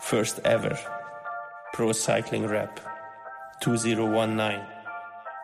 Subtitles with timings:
[0.00, 0.78] First ever.
[1.72, 2.80] Pro Cycling Rap.
[3.60, 4.60] 2019.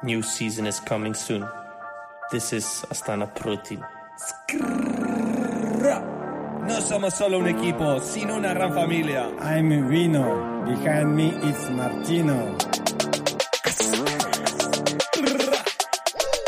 [0.04, 1.46] New season is coming soon.
[2.30, 3.84] This is Astana Pro Team.
[6.66, 9.28] No somos solo un equipo, sino una gran familia.
[9.40, 10.64] I'm Vino.
[10.64, 12.56] Behind me is Martino.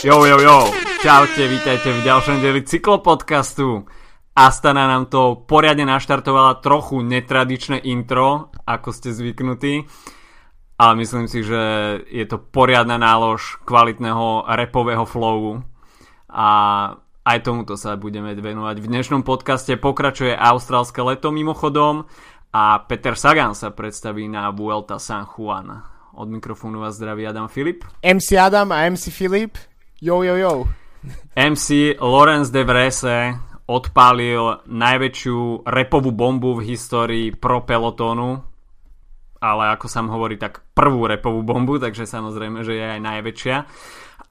[0.02, 0.58] Jo, jo, jo.
[1.02, 3.84] Čaute, vítajte v ďalšom dieli cyklopodcastu.
[4.36, 9.88] Astana nám to poriadne naštartovala trochu netradičné intro, ako ste zvyknutí.
[10.76, 11.56] Ale myslím si, že
[12.04, 15.64] je to poriadna nálož kvalitného repového flowu.
[16.28, 16.48] A
[17.24, 18.76] aj tomuto sa budeme venovať.
[18.84, 22.04] V dnešnom podcaste pokračuje austrálske leto mimochodom
[22.52, 25.80] a Peter Sagan sa predstaví na Vuelta San Juan.
[26.12, 27.88] Od mikrofónu vás zdraví Adam Filip.
[28.04, 29.56] MC Adam a MC Filip.
[29.96, 30.68] Jo, jo, jo.
[31.32, 38.42] MC Lorenz de Vrese odpálil najväčšiu repovú bombu v histórii pro pelotónu,
[39.42, 43.56] ale ako sa hovorí, tak prvú repovú bombu, takže samozrejme, že je aj najväčšia.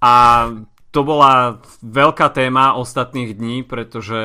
[0.02, 0.14] A
[0.96, 4.20] to bola veľká téma ostatných dní, pretože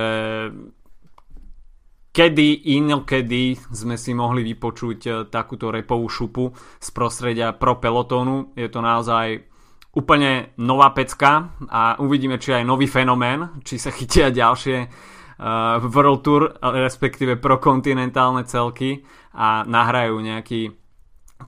[2.11, 8.55] kedy inokedy sme si mohli vypočuť eh, takúto repovú šupu z prostredia pro pelotónu.
[8.55, 9.50] Je to naozaj
[9.91, 16.21] úplne nová pecka a uvidíme, či aj nový fenomén, či sa chytia ďalšie uh, World
[16.23, 19.03] Tour, respektíve pro kontinentálne celky
[19.35, 20.71] a nahrajú nejaký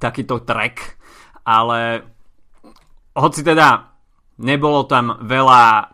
[0.02, 0.98] takýto track,
[1.46, 2.02] ale
[3.14, 3.94] hoci teda
[4.42, 5.92] nebolo tam veľa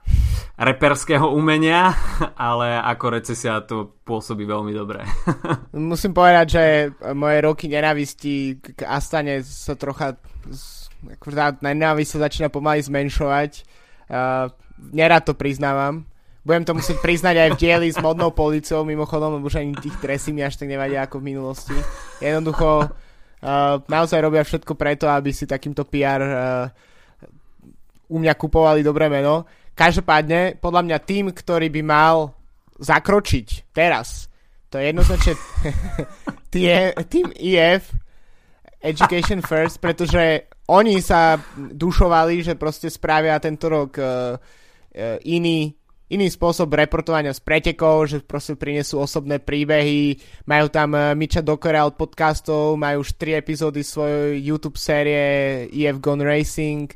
[0.58, 1.94] reperského umenia,
[2.50, 5.06] ale ako recesia to pôsobí veľmi dobre.
[5.76, 6.64] Musím povedať, že
[7.14, 10.18] moje roky nenávisti k Astane sa trocha
[11.34, 13.62] tá nenávisť sa začína pomaly zmenšovať.
[14.08, 14.50] Uh,
[14.92, 16.06] nerad to priznávam.
[16.46, 20.00] Budem to musieť priznať aj v dieli s modnou policiou, mimochodom, lebo už ani tých
[20.00, 21.76] tresí mi až tak nevadia ako v minulosti.
[22.24, 22.88] Jednoducho uh,
[23.84, 26.66] naozaj robia všetko preto, aby si takýmto PR uh,
[28.08, 29.44] u mňa kupovali dobré meno.
[29.76, 32.32] Každopádne, podľa mňa tým, ktorý by mal
[32.80, 34.26] zakročiť teraz,
[34.72, 35.32] to je jednoznačne
[37.12, 37.92] tým EF
[38.80, 44.36] Education First, pretože oni sa dušovali, že proste spravia tento rok uh,
[45.24, 45.72] iný,
[46.12, 51.88] iný spôsob reportovania z pretekov, že proste prinesú osobné príbehy, majú tam uh, Miča Dokera
[51.88, 56.92] od podcastov, majú už tri epizódy svojej YouTube série EF Gone Racing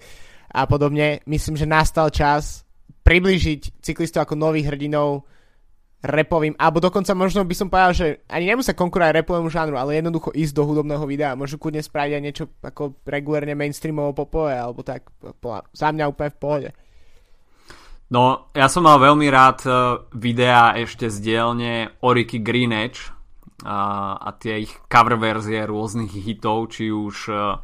[0.53, 1.25] a podobne.
[1.25, 2.69] Myslím, že nastal čas
[3.03, 5.25] priblížiť cyklistov ako nových hrdinov
[6.03, 10.35] repovým, alebo dokonca možno by som povedal, že ani nemusia konkurovať repovému žánru, ale jednoducho
[10.35, 11.39] ísť do hudobného videa.
[11.39, 15.07] Môžu kudne spraviť aj niečo ako regulérne mainstreamovo popové, alebo tak
[15.71, 16.71] za mňa úplne v pohode.
[18.13, 19.71] No, ja som mal veľmi rád e,
[20.21, 23.09] videa ešte z dielne Oriky Green Edge
[23.65, 27.57] a, a tie ich cover verzie rôznych hitov, či už uh,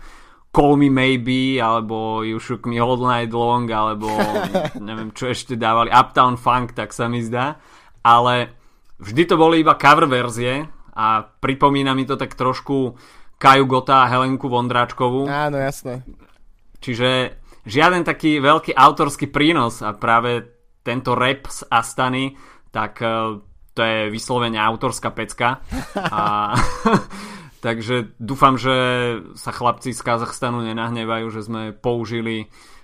[0.55, 4.09] Call Me Maybe, alebo You Shook Me All Night Long, alebo
[4.89, 7.59] neviem čo ešte dávali, Uptown Funk, tak sa mi zdá
[8.03, 8.53] ale
[8.99, 12.99] vždy to boli iba cover verzie a pripomína mi to tak trošku
[13.39, 15.31] Kaju Gota a Helenku Vondráčkovú.
[15.31, 16.03] Áno, jasné.
[16.83, 20.43] Čiže žiaden taký veľký autorský prínos a práve
[20.83, 22.35] tento rap z Astany,
[22.75, 23.39] tak e,
[23.75, 25.63] to je vyslovene autorská pecka.
[25.95, 26.55] A,
[27.67, 28.75] takže dúfam, že
[29.39, 32.78] sa chlapci z Kazachstanu nenahnevajú, že sme použili uh,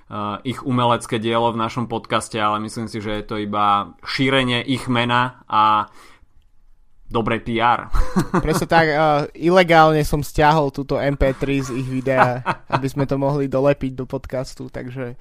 [0.44, 4.84] ich umelecké dielo v našom podcaste, ale myslím si, že je to iba šírenie ich
[4.86, 5.88] mena a
[7.08, 7.88] dobré PR.
[8.44, 13.46] Presne tak, uh, ilegálne som stiahol túto MP3 z ich videa, aby sme to mohli
[13.46, 15.16] dolepiť do podcastu, takže...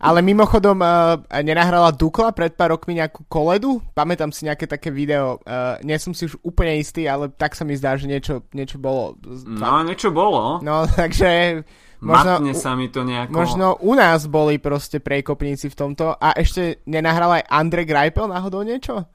[0.00, 3.80] Ale mimochodom, uh, nenahrala Dukla pred pár rokmi nejakú koledu?
[3.96, 5.40] Pamätám si nejaké také video.
[5.44, 8.76] Uh, nie som si už úplne istý, ale tak sa mi zdá, že niečo, niečo
[8.76, 9.16] bolo.
[9.44, 10.60] No, niečo bolo.
[10.60, 11.62] No, takže
[11.96, 13.32] Možno, Matne sa mi to nejako...
[13.32, 18.60] Možno u nás boli proste prekopníci v tomto a ešte nenahral aj Andre Greipel náhodou
[18.60, 19.08] niečo?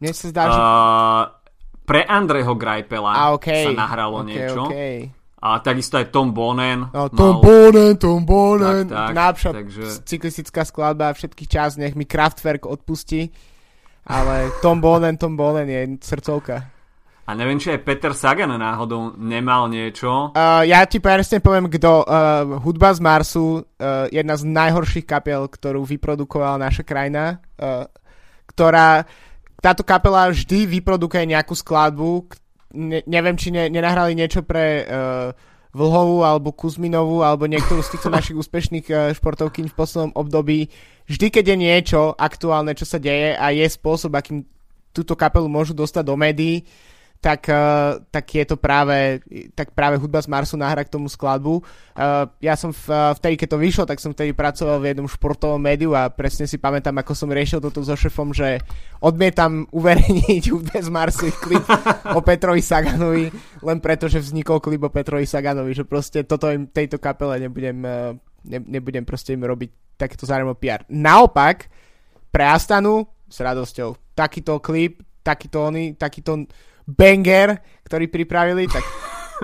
[0.00, 0.56] Mne sa zdá, že...
[0.56, 1.22] Uh,
[1.86, 3.68] pre Andreho Greipela a, okay.
[3.68, 4.62] sa nahralo okay, niečo.
[4.66, 4.96] Okay.
[5.36, 6.88] A takisto aj Tom Bonen.
[6.90, 7.44] No, Tom mal...
[7.44, 8.88] Bonen, Tom Bonen.
[8.88, 9.84] Tak, tak, Najlepšia takže...
[10.08, 13.28] cyklistická skladba všetkých čas, nech mi Kraftwerk odpustí.
[14.08, 16.76] Ale Tom Bonen, Tom Bonen je srdcovka.
[17.26, 20.30] A neviem, či aj Peter Sagan náhodou nemal niečo.
[20.30, 22.06] Uh, ja ti presne poviem, kto.
[22.06, 27.90] Uh, hudba z Marsu, uh, jedna z najhorších kapiel, ktorú vyprodukovala naša krajina, uh,
[28.46, 29.02] ktorá,
[29.58, 32.30] táto kapela vždy vyprodukuje nejakú skladbu,
[32.76, 35.32] ne, neviem, či ne, nenahrali niečo pre uh,
[35.76, 40.68] Vlhovú alebo Kuzminovú alebo niektorú z týchto našich úspešných uh, športovkyň v poslednom období.
[41.08, 44.44] Vždy, keď je niečo aktuálne, čo sa deje a je spôsob, akým
[44.92, 46.64] túto kapelu môžu dostať do médií,
[47.26, 49.18] tak, uh, tak je to práve,
[49.58, 51.58] tak práve hudba z Marsu nahra k tomu skladbu.
[51.58, 55.10] Uh, ja som v, uh, vtedy, keď to vyšlo, tak som vtedy pracoval v jednom
[55.10, 58.62] športovom médiu a presne si pamätám, ako som riešil toto so šefom, že
[59.02, 61.66] odmietam uverejniť hudbe z Marsu klip
[62.14, 63.26] o Petrovi Saganovi,
[63.66, 67.82] len preto, že vznikol klip o Petrovi Saganovi, že proste toto im tejto kapele nebudem,
[68.46, 70.86] ne, nebudem proste im robiť takéto zároveň PR.
[70.94, 71.66] Naopak,
[72.30, 74.14] pre Astanu s radosťou.
[74.14, 76.46] Takýto klip, takýto oni, takýto
[76.86, 78.82] banger, ktorý pripravili, tak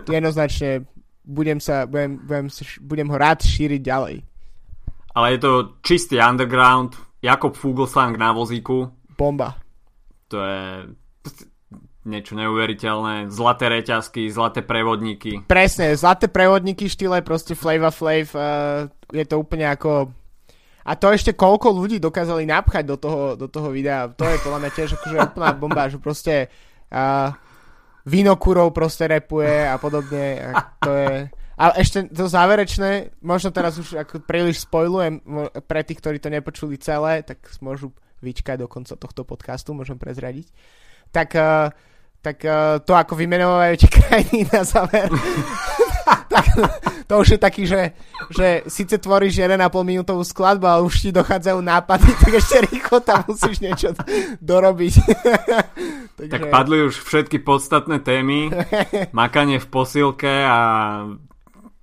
[0.06, 0.87] jednoznačne
[1.27, 2.47] budem, sa, budem, budem,
[2.83, 4.17] budem ho rád šíriť ďalej.
[5.12, 5.53] Ale je to
[5.85, 8.91] čistý underground, Jakob Fugelsang na vozíku.
[9.15, 9.61] Bomba.
[10.33, 10.89] To je
[12.03, 13.31] niečo neuveriteľné.
[13.31, 15.47] Zlaté reťazky, zlaté prevodníky.
[15.47, 18.27] Presne, zlaté prevodníky štýle proste Flava Flav.
[18.35, 20.11] Uh, je to úplne ako...
[20.83, 24.11] A to ešte koľko ľudí dokázali napchať do toho, do toho videa.
[24.19, 26.50] To je podľa mňa tiež akože úplná bomba, že proste
[26.93, 27.33] a
[28.05, 30.53] vinokurov proste repuje a podobne.
[30.53, 31.15] A to je...
[31.56, 35.23] A ešte to záverečné, možno teraz už ako príliš spojlujem
[35.69, 37.94] pre tých, ktorí to nepočuli celé, tak môžu
[38.25, 40.49] vyčkať do konca tohto podcastu, môžem prezradiť.
[41.12, 41.71] Tak, uh,
[42.25, 45.06] tak uh, to ako vymenovajú tie krajiny na záver.
[46.33, 46.47] tak,
[47.06, 47.93] to už je taký, že,
[48.33, 53.27] že síce tvoríš 1,5 minútovú skladbu, ale už ti dochádzajú nápady, tak ešte rýchlo tam
[53.29, 53.93] musíš niečo
[54.41, 54.94] dorobiť.
[56.17, 56.32] Takže...
[56.32, 58.53] Tak padli už všetky podstatné témy,
[59.17, 60.59] makanie v posilke a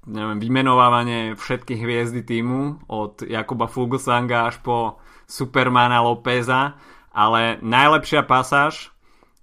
[0.09, 4.97] neviem, vymenovávanie všetkých hviezdy týmu od Jakuba Fuglsanga až po
[5.29, 6.79] Supermana Lópeza,
[7.13, 8.89] ale najlepšia pasáž,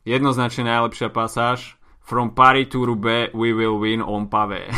[0.03, 1.76] jednoznačne najlepšia pasáž
[2.07, 4.71] From Paris to Roubaix we will win on pavé.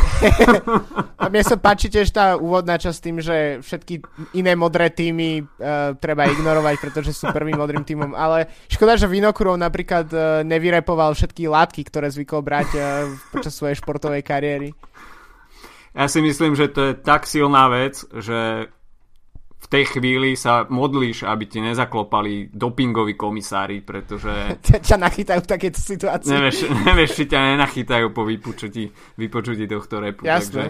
[1.21, 4.01] A mne sa páči tiež tá úvodná časť tým, že všetky
[4.33, 8.17] iné modré týmy uh, treba ignorovať, pretože sú prvým modrým týmom.
[8.17, 12.83] Ale škoda, že Vinokurov napríklad uh, nevyrepoval všetky látky, ktoré zvykol brať uh,
[13.29, 14.73] počas svojej športovej kariéry.
[15.93, 18.73] Ja si myslím, že to je tak silná vec, že
[19.69, 24.57] tej chvíli sa modlíš, aby ti nezaklopali dopingoví komisári, pretože...
[24.89, 26.33] ťa nachytajú v takejto situácii.
[26.33, 26.57] Nevieš,
[26.89, 28.89] nevieš, či ťa nenachytajú po vypočutí,
[29.21, 30.25] vypočutí tohto repu.
[30.25, 30.49] Jasne.
[30.49, 30.65] Takže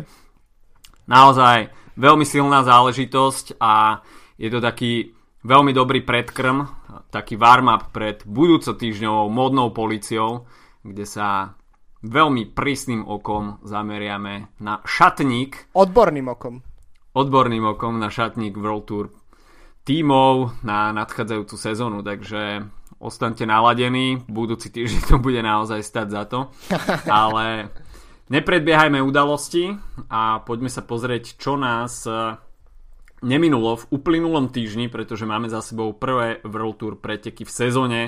[1.07, 1.57] naozaj
[1.95, 4.03] veľmi silná záležitosť a
[4.35, 5.15] je to taký
[5.47, 6.67] veľmi dobrý predkrm,
[7.07, 10.43] taký warm-up pred budúco týždňovou modnou policiou,
[10.83, 11.55] kde sa
[12.03, 15.71] veľmi prísnym okom zameriame na šatník.
[15.71, 16.68] Odborným okom
[17.19, 19.05] odborným okom na šatník World Tour
[19.83, 22.63] tímov na nadchádzajúcu sezónu, takže
[22.99, 26.39] ostaňte naladení, budúci týždeň to bude naozaj stať za to,
[27.09, 27.73] ale
[28.31, 29.75] nepredbiehajme udalosti
[30.07, 32.37] a poďme sa pozrieť, čo nás e,
[33.25, 38.01] neminulo v uplynulom týždni, pretože máme za sebou prvé World Tour preteky v sezóne.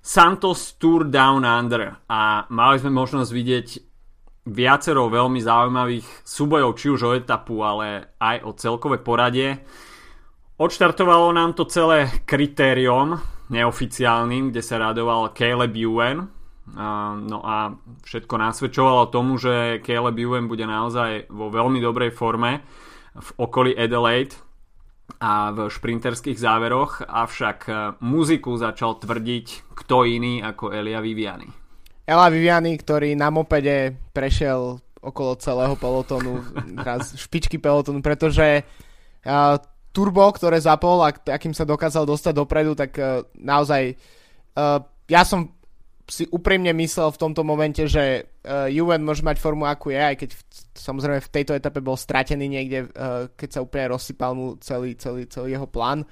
[0.00, 1.92] Santos Tour Down Under.
[2.08, 3.68] A mali sme možnosť vidieť
[4.48, 9.60] viacero veľmi zaujímavých súbojov, či už o etapu, ale aj o celkové poradie.
[10.60, 13.16] Odštartovalo nám to celé kritériom
[13.50, 16.28] neoficiálnym, kde sa radoval Caleb Ewan.
[17.26, 17.74] No a
[18.06, 22.62] všetko nasvedčovalo tomu, že Caleb Ewan bude naozaj vo veľmi dobrej forme
[23.16, 24.38] v okolí Adelaide
[25.18, 27.66] a v šprinterských záveroch, avšak
[27.98, 31.59] muziku začal tvrdiť kto iný ako Elia Viviani.
[32.10, 36.42] Ela Viviani, ktorý na mopede prešiel okolo celého pelotonu,
[36.74, 39.54] raz špičky pelotonu, pretože uh,
[39.94, 43.94] turbo, ktoré zapol a akým sa dokázal dostať dopredu, tak uh, naozaj
[44.58, 45.54] uh, ja som
[46.10, 50.16] si úprimne myslel v tomto momente, že uh, Juven môže mať formu akú je, aj
[50.18, 50.42] keď v,
[50.74, 55.30] samozrejme v tejto etape bol stratený niekde, uh, keď sa úplne rozsypal mu celý, celý,
[55.30, 56.02] celý jeho plán.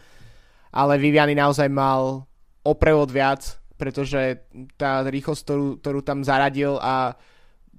[0.70, 2.22] Ale Viviani naozaj mal
[2.62, 4.42] oprevod viac pretože
[4.74, 7.14] tá rýchlosť, ktorú, ktorú tam zaradil a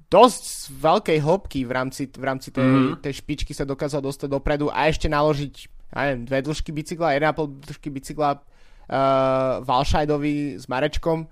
[0.09, 3.03] dosť z veľkej hĺbky v rámci, v rámci tej, mm-hmm.
[3.03, 7.65] tej špičky sa dokázal dostať dopredu a ešte naložiť ja neviem, dve dĺžky bicykla, 1,5
[7.65, 8.41] dĺžky bicykla uh,
[9.65, 11.25] Valšajdovi s Marečkom.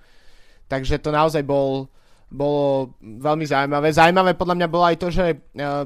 [0.66, 1.88] Takže to naozaj bol,
[2.28, 3.94] bolo veľmi zaujímavé.
[3.94, 5.86] Zaujímavé podľa mňa bolo aj to, že uh,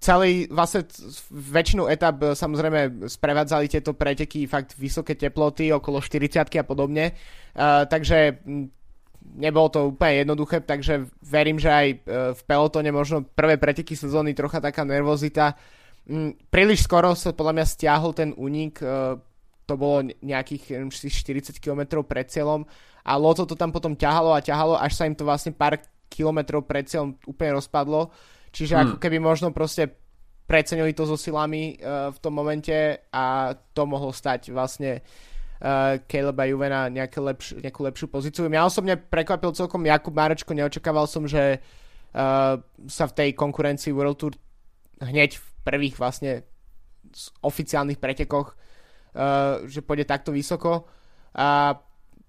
[0.00, 0.88] celý, vlastne
[1.28, 7.84] väčšinu etap e, samozrejme sprevádzali tieto preteky fakt vysoké teploty, okolo 40 a podobne, uh,
[7.84, 8.40] takže
[9.36, 11.98] nebolo to úplne jednoduché, takže verím, že aj uh,
[12.32, 15.52] v pelotone možno prvé preteky sezóny trocha taká nervozita.
[16.48, 19.20] Príliš skoro sa podľa mňa stiahol ten únik, uh,
[19.68, 22.66] to bolo nejakých 40 km pred cieľom
[23.04, 25.78] a Loto to tam potom ťahalo a ťahalo, až sa im to vlastne pár
[26.10, 28.10] kilometrov pred cieľom úplne rozpadlo.
[28.50, 28.82] Čiže hmm.
[28.82, 29.90] ako keby možno proste
[30.50, 32.74] precenili to so silami uh, v tom momente
[33.14, 38.50] a to mohlo stať vlastne uh, Caleba Juvena nejaké lepš- nejakú lepšiu pozíciu.
[38.50, 42.58] Mňa osobne prekvapil celkom Jakub Márečko, neočakával som, že uh,
[42.90, 44.34] sa v tej konkurencii World Tour
[44.98, 46.42] hneď v prvých vlastne
[47.46, 48.58] oficiálnych pretekoch,
[49.14, 50.90] uh, že pôjde takto vysoko.
[51.30, 51.78] A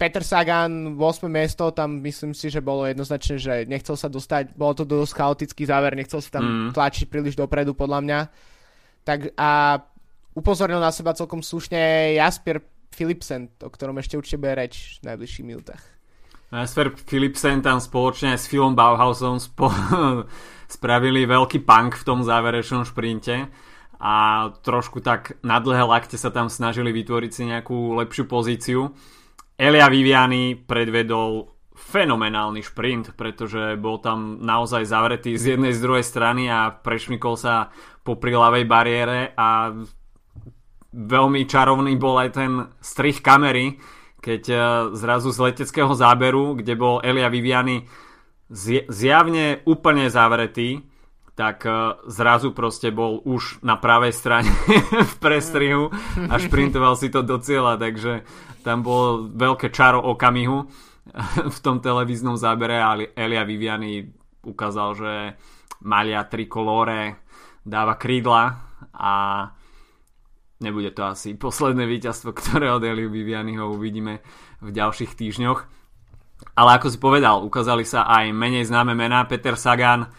[0.02, 1.30] Peter Sagan 8.
[1.30, 5.70] miesto, tam myslím si, že bolo jednoznačne, že nechcel sa dostať, bolo to dosť chaotický
[5.70, 6.70] záver, nechcel sa tam mm.
[6.74, 8.20] tlačiť príliš dopredu podľa mňa.
[9.06, 9.78] Tak a
[10.34, 15.46] upozornil na seba celkom slušne Jasper Philipsen, o ktorom ešte určite bude reč v najbližších
[15.46, 15.86] minútach.
[16.50, 19.70] Jasper Philipsen tam spoločne s Philom Bauhausom spo-
[20.82, 23.54] spravili veľký punk v tom záverečnom šprinte
[24.02, 24.16] a
[24.66, 28.90] trošku tak na dlhé lakte sa tam snažili vytvoriť si nejakú lepšiu pozíciu.
[29.62, 31.46] Elia Viviani predvedol
[31.78, 37.70] fenomenálny šprint, pretože bol tam naozaj zavretý z jednej z druhej strany a prešmykol sa
[38.02, 39.70] po prilavej bariére a
[40.90, 42.52] veľmi čarovný bol aj ten
[42.82, 43.78] strich kamery,
[44.18, 44.58] keď e,
[44.98, 47.86] zrazu z leteckého záberu, kde bol Elia Viviani
[48.90, 50.84] zjavne úplne zavretý,
[51.38, 54.52] tak e, zrazu proste bol už na pravej strane
[55.12, 55.94] v prestrihu
[56.30, 58.26] a šprintoval si to do cieľa, takže
[58.62, 60.58] tam bolo veľké čaro okamihu
[61.56, 64.06] v tom televíznom zábere a Elia Viviani
[64.46, 65.14] ukázal, že
[65.82, 67.26] malia trikolore
[67.66, 68.58] dáva krídla
[68.94, 69.14] a
[70.62, 74.22] nebude to asi posledné víťazstvo, ktoré od Eliu Vivianiho uvidíme
[74.62, 75.60] v ďalších týždňoch.
[76.58, 79.26] Ale ako si povedal, ukázali sa aj menej známe mená.
[79.30, 80.10] Peter Sagan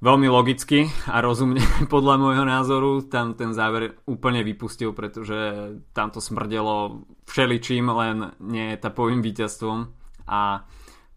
[0.00, 1.60] veľmi logicky a rozumne
[1.94, 5.36] podľa môjho názoru tam ten záver úplne vypustil, pretože
[5.92, 9.78] tam to smrdelo všeličím, len nie etapovým víťazstvom
[10.26, 10.64] a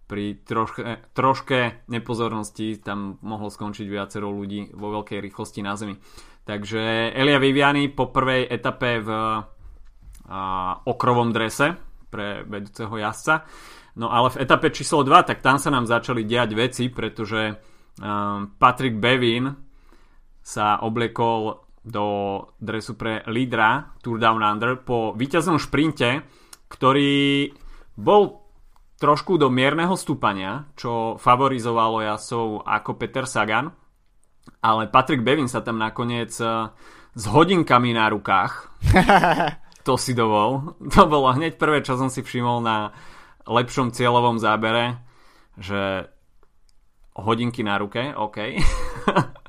[0.03, 5.95] pri troške, troške nepozornosti tam mohlo skončiť viacero ľudí vo veľkej rýchlosti na zemi.
[6.43, 9.39] Takže Elia Viviani po prvej etape v a,
[10.85, 11.79] okrovom drese
[12.11, 13.47] pre vedúceho jazdca.
[13.95, 18.53] No ale v etape číslo 2, tak tam sa nám začali diať veci, pretože um,
[18.57, 19.51] Patrick Bevin
[20.43, 22.05] sa obliekol do
[22.63, 26.23] dresu pre lídra Tour Down Under po víťaznom šprinte,
[26.71, 27.51] ktorý
[27.99, 28.39] bol
[28.97, 33.67] trošku do mierneho stúpania, čo favorizovalo jasov ako Peter Sagan,
[34.63, 36.71] ale Patrick Bevin sa tam nakoniec uh,
[37.13, 38.73] s hodinkami na rukách
[39.87, 40.79] to si dovol.
[40.79, 42.95] To bolo hneď prvé, čo som si všimol na
[43.43, 45.03] lepšom cieľovom zábere,
[45.59, 46.07] že
[47.17, 48.37] hodinky na ruke, OK.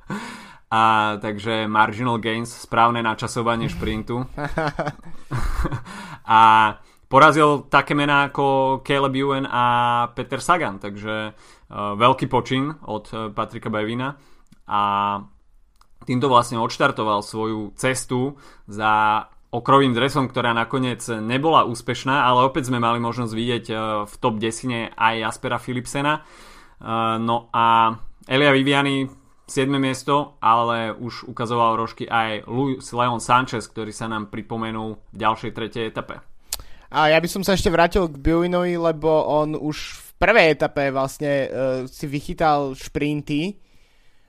[0.74, 4.26] A takže marginal gains, správne načasovanie šprintu.
[6.26, 6.40] a
[7.06, 9.64] porazil také mená ako Caleb Ewan a
[10.18, 14.18] Peter Sagan, takže uh, veľký počin od uh, Patrika Bevina
[14.66, 14.82] a
[16.02, 18.34] týmto vlastne odštartoval svoju cestu
[18.66, 19.22] za
[19.54, 23.78] okrovým dresom, ktorá nakoniec nebola úspešná, ale opäť sme mali možnosť vidieť uh,
[24.10, 26.26] v top 10 aj Jaspera Philipsena
[27.18, 27.96] no a
[28.28, 29.08] Elia Viviani
[29.44, 29.68] 7.
[29.76, 35.52] miesto, ale už ukazoval rožky aj Luis Leon Sanchez, ktorý sa nám pripomenul v ďalšej
[35.52, 36.16] tretej etape.
[36.94, 40.94] A ja by som sa ešte vrátil k Buinovi, lebo on už v prvej etape
[40.94, 41.48] vlastne uh,
[41.90, 43.58] si vychytal šprinty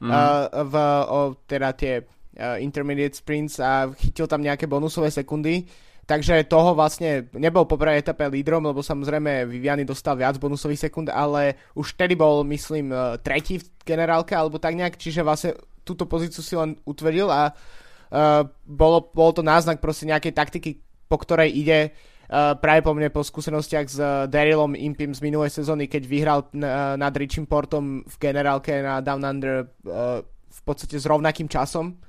[0.01, 0.09] mm.
[0.09, 0.73] uh, v,
[1.07, 5.63] o, teda tie uh, intermediate sprints a chytil tam nejaké bonusové sekundy.
[6.05, 11.09] Takže toho vlastne nebol po prvej etape lídrom, lebo samozrejme Viviany dostal viac bonusových sekúnd,
[11.09, 16.05] ale už vtedy bol, myslím, e, tretí v generálke alebo tak nejak, čiže vlastne túto
[16.05, 21.53] pozíciu si len utvrdil a uh, bolo, bolo to náznak proste nejakej taktiky, po ktorej
[21.53, 26.03] ide uh, práve po mne po skúsenostiach s uh, Darylom Impim z minulej sezóny, keď
[26.09, 31.45] vyhral uh, nad Richim Portom v generálke na Down Under uh, v podstate s rovnakým
[31.45, 32.01] časom.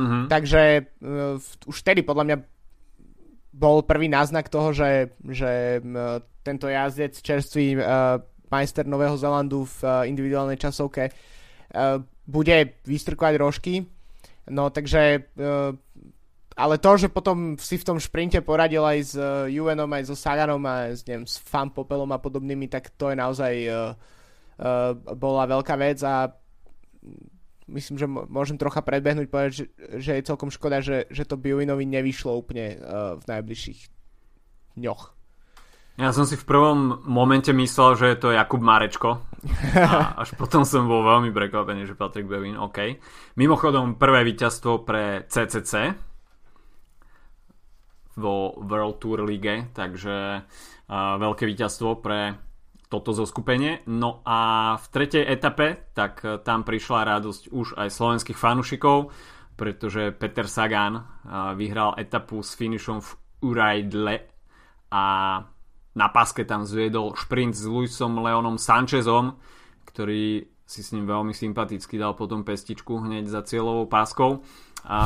[0.00, 0.24] Uh-huh.
[0.24, 1.36] Takže uh,
[1.68, 2.36] už vtedy podľa mňa
[3.58, 5.82] bol prvý náznak toho, že, že
[6.46, 13.74] tento jazdec, čerstvý uh, majster Nového Zelandu v uh, individuálnej časovke uh, bude vystrkovať rožky.
[14.48, 15.28] No takže
[16.58, 19.14] ale to, že potom si v tom šprinte poradil aj s
[19.52, 23.16] Juvenom, aj so Saganom a s, neviem, s Fan Popelom a podobnými, tak to je
[23.16, 23.92] naozaj uh,
[24.58, 26.32] uh, bola veľká vec a
[27.68, 29.64] myslím, že môžem trocha predbehnúť, povedať, že,
[30.00, 33.80] že je celkom škoda, že, že to Biuinovi nevyšlo úplne uh, v najbližších
[34.80, 35.02] dňoch.
[35.98, 39.18] Ja som si v prvom momente myslel, že je to Jakub Marečko.
[39.74, 43.02] A až potom som bol veľmi prekvapený, že Patrick Bevin, OK.
[43.34, 45.98] Mimochodom, prvé víťazstvo pre CCC
[48.14, 52.47] vo World Tour League, takže uh, veľké víťazstvo pre
[52.88, 53.84] toto zoskupenie.
[53.86, 59.12] No a v tretej etape, tak e, tam prišla radosť už aj slovenských fanúšikov,
[59.54, 61.02] pretože Peter Sagan e,
[61.54, 64.16] vyhral etapu s finišom v Urajdle
[64.90, 65.04] a
[65.94, 69.36] na paske tam zviedol šprint s Luisom Leonom Sanchezom,
[69.84, 74.42] ktorý si s ním veľmi sympaticky dal potom pestičku hneď za cieľovou páskou.
[74.88, 74.98] A,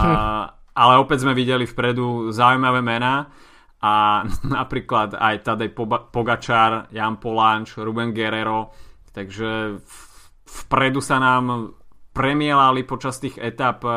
[0.82, 3.30] ale opäť sme videli vpredu zaujímavé mená
[3.82, 4.22] a
[4.56, 5.74] napríklad aj Tadej
[6.14, 8.70] Pogačár, Jan Polanč, Ruben Guerrero,
[9.10, 9.82] takže
[10.46, 11.74] vpredu sa nám
[12.12, 13.92] premielali počas tých etap e,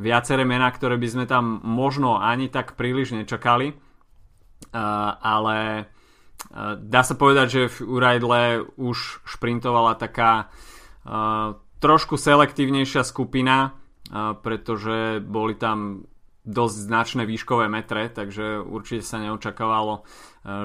[0.00, 3.76] viaceré mená, ktoré by sme tam možno ani tak príliš nečakali, e,
[5.20, 5.82] ale e,
[6.80, 8.40] dá sa povedať, že v Urajdle
[8.80, 10.50] už šprintovala taká
[11.84, 13.76] trošku selektívnejšia skupina,
[14.40, 16.08] pretože boli tam
[16.44, 20.04] dosť značné výškové metre, takže určite sa neočakávalo,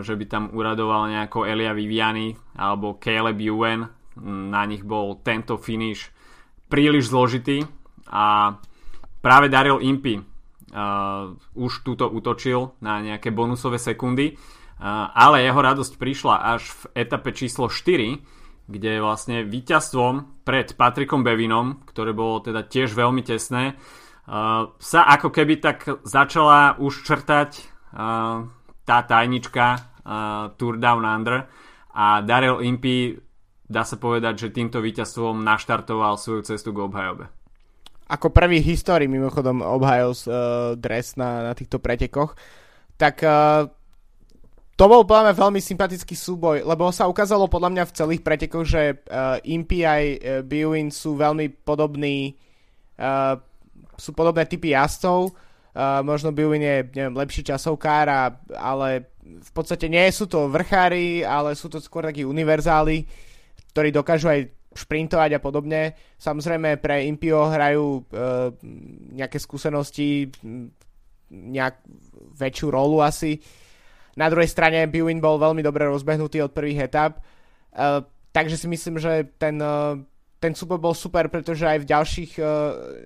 [0.03, 3.87] že by tam uradoval nejako Elia Viviani alebo Caleb Ewan.
[4.27, 6.11] Na nich bol tento finish
[6.67, 7.63] príliš zložitý
[8.11, 8.59] a
[9.23, 15.93] práve Daryl Impy uh, už túto utočil na nejaké bonusové sekundy, uh, ale jeho radosť
[15.97, 22.67] prišla až v etape číslo 4, kde vlastne víťazstvom pred Patrikom Bevinom, ktoré bolo teda
[22.67, 24.08] tiež veľmi tesné, uh,
[24.77, 27.49] sa ako keby tak začala už črtať
[28.85, 29.65] tá tajnička
[30.57, 31.49] Tour Down Under
[31.97, 33.17] a Daryl Impy
[33.69, 37.29] dá sa povedať, že týmto víťazstvom naštartoval svoju cestu k obhajobe.
[38.09, 42.33] Ako prvý histórii mimochodom obhajil uh, dres na, na týchto pretekoch,
[42.97, 43.69] tak uh,
[44.73, 48.65] to bol podľa mňa veľmi sympatický súboj, lebo sa ukázalo podľa mňa v celých pretekoch,
[48.65, 52.33] že uh, Impy aj uh, Biwin sú veľmi podobní,
[52.97, 53.37] uh,
[53.99, 58.21] sú podobné typy jazdcov, uh, možno Biwin je neviem, lepší časovkár, a,
[58.55, 63.05] ale v podstate nie sú to vrchári, ale sú to skôr takí univerzáli,
[63.75, 65.81] ktorí dokážu aj šprintovať a podobne.
[66.17, 68.01] Samozrejme pre Impio hrajú e,
[69.17, 70.29] nejaké skúsenosti,
[71.29, 71.81] nejak
[72.37, 73.37] väčšiu rolu asi.
[74.17, 77.21] Na druhej strane Bwin bol veľmi dobre rozbehnutý od prvých etap, e,
[78.29, 80.05] takže si myslím, že ten, e,
[80.39, 82.43] ten super bol super, pretože aj v ďalších, e,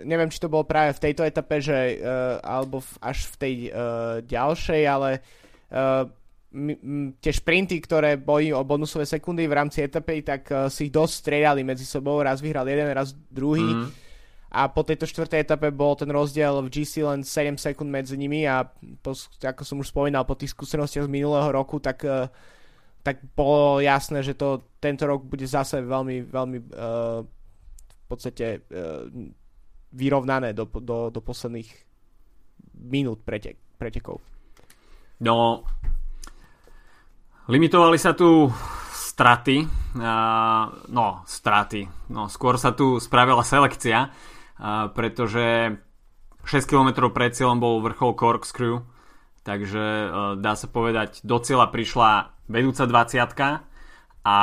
[0.06, 3.56] neviem či to bolo práve v tejto etape, že, e, alebo v, až v tej
[3.68, 3.70] e,
[4.30, 5.20] ďalšej, ale e,
[7.18, 11.14] tie šprinty, ktoré boli o bonusové sekundy v rámci etapy, tak uh, si ich dosť
[11.26, 13.66] striedali medzi sebou, raz vyhral jeden, raz druhý.
[13.66, 13.90] Mm.
[14.54, 18.46] A po tejto štvrtej etape bol ten rozdiel v GC len 7 sekúnd medzi nimi
[18.46, 18.70] a
[19.02, 22.30] po, ako som už spomínal, po tých skúsenostiach z minulého roku, tak, uh,
[23.04, 27.20] tak bolo jasné, že to tento rok bude zase veľmi, veľmi uh,
[27.92, 29.06] v podstate uh,
[29.94, 31.70] vyrovnané do, do, do posledných
[32.88, 34.24] minút pretek, pretekov.
[35.22, 35.64] No,
[37.44, 38.48] Limitovali sa tu
[38.96, 39.68] straty,
[40.88, 44.08] no straty, no skôr sa tu spravila selekcia,
[44.96, 45.76] pretože
[46.48, 48.80] 6 km pred cieľom bol vrchol Corkscrew,
[49.44, 50.08] takže e,
[50.40, 53.20] dá sa povedať, do cieľa prišla vedúca 20
[54.24, 54.38] a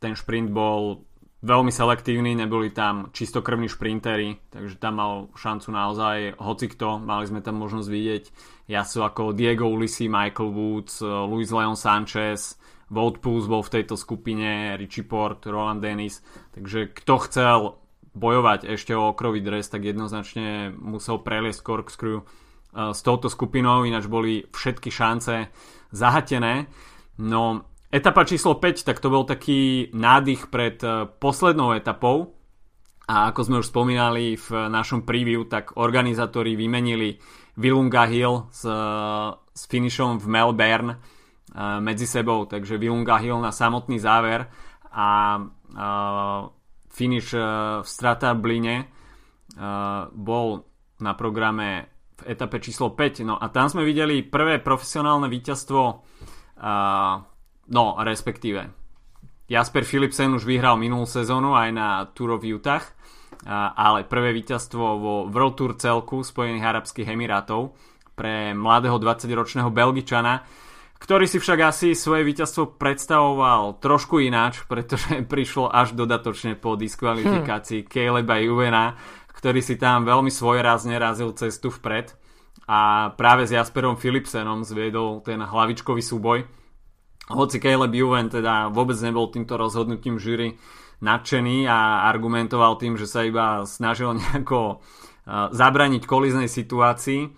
[0.00, 1.04] ten šprint bol
[1.44, 7.60] veľmi selektívny, neboli tam čistokrvní šprintery, takže tam mal šancu naozaj hocikto, mali sme tam
[7.60, 8.24] možnosť vidieť
[8.64, 12.56] sú ako Diego Ulisi, Michael Woods, Luis Leon Sanchez,
[12.88, 16.24] Wout Puls bol v tejto skupine, Richie Port, Roland Dennis,
[16.56, 17.58] takže kto chcel
[18.16, 22.24] bojovať ešte o okrový dres, tak jednoznačne musel preliesť corkscrew
[22.74, 25.46] s touto skupinou, ináč boli všetky šance
[25.94, 26.66] zahatené.
[27.22, 32.34] No Etapa číslo 5, tak to bol taký nádych pred eh, poslednou etapou
[33.06, 37.14] a ako sme už spomínali v našom preview, tak organizátori vymenili
[37.54, 38.74] Vilunga Hill s, eh,
[39.38, 40.98] s finishom v Melbourne eh,
[41.78, 44.50] medzi sebou, takže Vilunga Hill na samotný záver
[44.90, 45.38] a
[46.90, 47.86] finish v
[48.38, 48.86] Bline
[50.14, 50.48] bol
[51.02, 53.26] na programe v etape číslo 5.
[53.26, 55.82] No a tam sme videli prvé profesionálne víťazstvo
[57.64, 58.70] No, respektíve.
[59.44, 62.84] Jasper Philipsen už vyhral minulú sezónu aj na Tour of Utah,
[63.76, 67.76] ale prvé víťazstvo vo World Tour celku Spojených Arabských Emirátov
[68.16, 70.44] pre mladého 20-ročného Belgičana,
[70.96, 77.84] ktorý si však asi svoje víťazstvo predstavoval trošku ináč, pretože prišlo až dodatočne po diskvalifikácii
[77.84, 77.88] hm.
[77.88, 78.96] Caleba Juvena,
[79.44, 82.16] ktorý si tam veľmi svojrázne razil cestu vpred
[82.64, 86.48] a práve s Jasperom Philipsenom zviedol ten hlavičkový súboj.
[87.28, 90.56] Hoci Caleb Juven teda vôbec nebol týmto rozhodnutím žúry
[91.04, 94.80] nadšený a argumentoval tým, že sa iba snažil nejako
[95.28, 97.28] zabraniť koliznej situácii,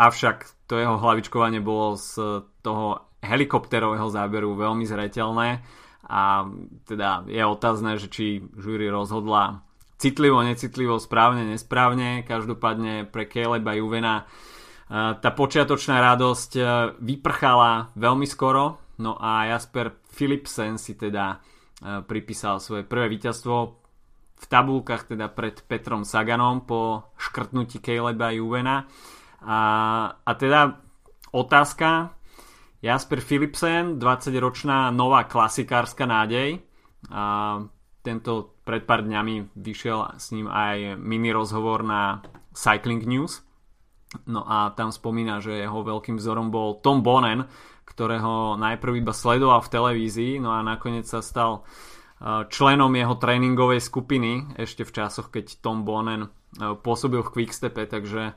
[0.00, 5.60] avšak to jeho hlavičkovanie bolo z toho helikopterového záberu veľmi zretelné
[6.08, 6.48] a
[6.88, 9.67] teda je otázne, že či žúry rozhodla
[9.98, 12.22] citlivo, necitlivo, správne, nesprávne.
[12.22, 14.24] Každopádne pre Caleba Juvena
[14.88, 16.50] tá počiatočná radosť
[16.96, 21.36] vyprchala veľmi skoro, no a Jasper Philipsen si teda
[22.08, 23.56] pripísal svoje prvé víťazstvo
[24.38, 28.86] v tabulkách teda pred Petrom Saganom po škrtnutí Caleba Juvena.
[29.42, 29.58] A,
[30.14, 30.78] a teda
[31.34, 32.14] otázka,
[32.78, 36.62] Jasper Philipsen, 20-ročná nová klasikárska nádej.
[37.10, 37.58] A
[38.08, 42.24] tento pred pár dňami vyšiel s ním aj mini rozhovor na
[42.56, 43.44] Cycling News.
[44.24, 47.44] No a tam spomína, že jeho veľkým vzorom bol Tom Bonen,
[47.84, 51.68] ktorého najprv iba sledoval v televízii, no a nakoniec sa stal
[52.48, 58.32] členom jeho tréningovej skupiny ešte v časoch, keď Tom Bonen pôsobil v Quickstepe, takže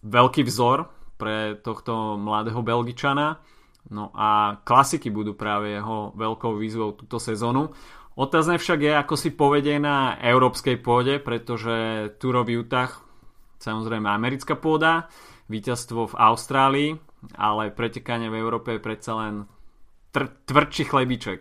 [0.00, 0.88] veľký vzor
[1.20, 3.36] pre tohto mladého Belgičana.
[3.92, 7.74] No a klasiky budú práve jeho veľkou výzvou túto sezónu.
[8.12, 12.92] Otázne však je, ako si povedie na európskej pôde, pretože Tour of Utah,
[13.56, 15.08] samozrejme americká pôda,
[15.48, 16.90] víťazstvo v Austrálii,
[17.40, 19.34] ale pretekanie v Európe je predsa len
[20.12, 21.40] tr- tvrdší chlebiček.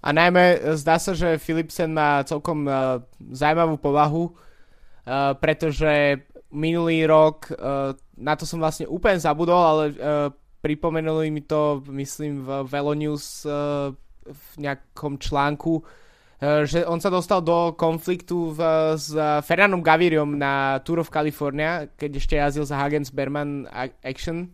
[0.00, 7.04] A najmä e, zdá sa, že Philipsen má celkom uh, zaujímavú povahu, uh, pretože minulý
[7.04, 10.32] rok uh, na to som vlastne úplne zabudol, ale uh,
[10.64, 13.92] pripomenuli mi to, myslím, v Velonews uh,
[14.26, 18.60] v nejakom článku, uh, že on sa dostal do konfliktu v,
[18.96, 19.12] s
[19.44, 23.68] Fernandom Gaviriom na Tour of California, keď ešte jazdil za Hagens Berman
[24.00, 24.48] Action.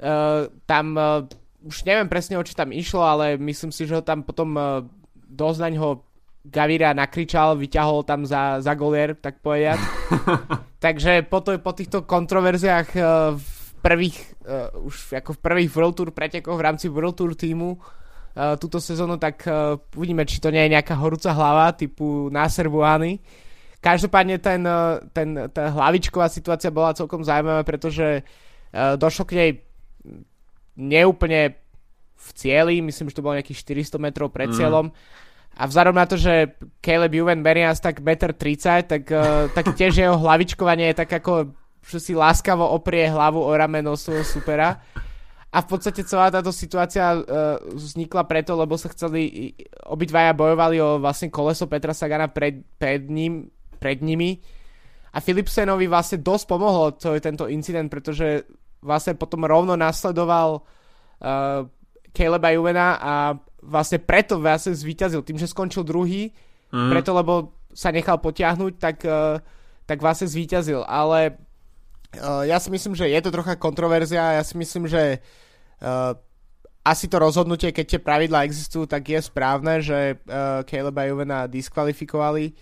[0.00, 1.28] Uh, tam uh,
[1.62, 4.58] už neviem presne, o čo tam išlo, ale myslím si, že ho tam potom
[5.14, 5.90] dosť na ňoho
[6.42, 9.78] Gavira nakričal, vyťahol tam za, za golier, tak povedať.
[10.84, 12.88] Takže po, to, po týchto kontroverziách
[13.38, 17.76] v prvých, uh, už ako v prvých World Tour pretekoch v rámci World Tour týmu
[18.56, 23.20] túto sezónu, tak uh, uvidíme, či to nie je nejaká horúca hlava typu Nasser Buhany.
[23.82, 28.24] Každopádne ten, uh, ten, tá hlavičková situácia bola celkom zaujímavá, pretože
[28.72, 29.50] došlo k nej
[30.80, 31.60] neúplne
[32.16, 34.56] v cieli, myslím, že to bolo nejakých 400 metrov pred mm.
[34.56, 34.86] cieľom.
[35.52, 39.02] A vzhľadom na to, že Caleb Juven berie asi tak 1,30 m, tak,
[39.52, 41.52] tak tiež jeho hlavičkovanie je tak ako,
[41.84, 44.80] že si láskavo oprie hlavu o rameno svojho supera.
[45.52, 49.52] A v podstate celá táto situácia uh, vznikla preto, lebo sa chceli,
[49.84, 54.40] obidvaja bojovali o vlastne koleso Petra Sagana pred, pred, ním, pred nimi.
[55.12, 58.48] A Philipsenovi vlastne dosť pomohlo to, tento incident, pretože
[58.80, 61.68] vlastne potom rovno nasledoval uh,
[62.16, 63.14] Caleba Juvena a
[63.60, 66.32] vlastne preto vlastne zvíťazil tým, že skončil druhý,
[66.72, 66.90] mm.
[66.96, 69.36] preto lebo sa nechal potiahnuť, tak, uh,
[69.84, 70.80] tak vlastne zvíťazil.
[70.88, 71.36] Ale
[72.20, 75.24] ja si myslím, že je to trocha kontroverzia, ja si myslím, že
[75.80, 76.12] uh,
[76.84, 82.52] asi to rozhodnutie, keď tie pravidlá existujú, tak je správne, že uh, Caleba Juvena diskvalifikovali.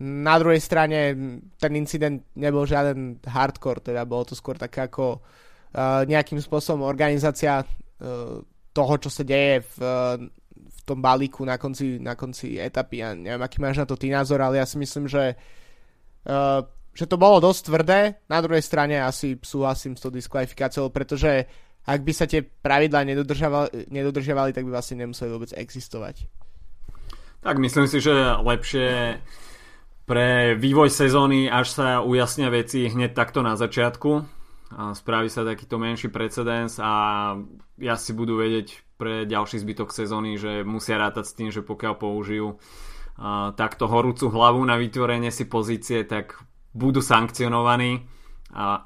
[0.00, 1.12] Na druhej strane
[1.60, 7.60] ten incident nebol žiaden hardcore, teda bolo to skôr také ako uh, nejakým spôsobom organizácia
[7.60, 8.40] uh,
[8.72, 9.76] toho, čo sa deje v,
[10.56, 13.02] v tom balíku na konci, na konci etapy.
[13.02, 15.36] Ja neviem, aký máš na to ty názor, ale ja si myslím, že,
[16.24, 18.00] uh, že to bolo dosť tvrdé.
[18.26, 21.46] Na druhej strane asi súhlasím s tou diskvalifikáciou, pretože
[21.86, 26.28] ak by sa tie pravidlá nedodržiavali, nedodržiavali tak by vlastne nemuseli vôbec existovať.
[27.40, 29.16] Tak myslím si, že lepšie
[30.04, 34.26] pre vývoj sezóny, až sa ujasnia veci hneď takto na začiatku,
[34.70, 37.32] spraví sa takýto menší precedens a
[37.80, 41.94] ja si budú vedieť pre ďalší zbytok sezóny, že musia rátať s tým, že pokiaľ
[41.96, 42.60] použijú
[43.56, 46.36] takto horúcu hlavu na vytvorenie si pozície, tak
[46.72, 48.06] budú sankcionovaní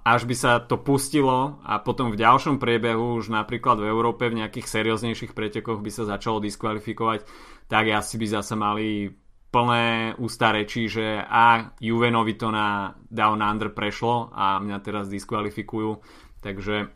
[0.04, 4.44] až by sa to pustilo a potom v ďalšom priebehu už napríklad v Európe v
[4.44, 7.24] nejakých serióznejších pretekoch by sa začalo diskvalifikovať,
[7.64, 9.08] tak asi by zase mali
[9.48, 15.96] plné ústa rečí, že a Juvenovi to na Down Under prešlo a mňa teraz diskvalifikujú.
[16.44, 16.92] Takže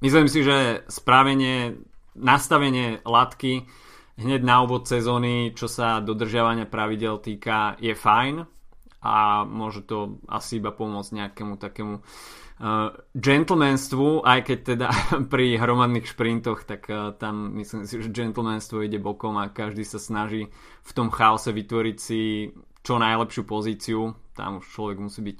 [0.00, 1.76] myslím si, že správenie,
[2.16, 3.68] nastavenie latky
[4.16, 8.61] hneď na úvod sezóny, čo sa dodržiavania pravidel týka, je fajn
[9.02, 14.88] a môže to asi iba pomôcť nejakému takému uh, gentlemanstvu, aj keď teda
[15.32, 19.98] pri hromadných šprintoch, tak uh, tam myslím si, že gentlemanstvo ide bokom a každý sa
[19.98, 20.54] snaží
[20.86, 22.54] v tom chaose vytvoriť si
[22.86, 24.14] čo najlepšiu pozíciu.
[24.38, 25.38] Tam už človek musí byť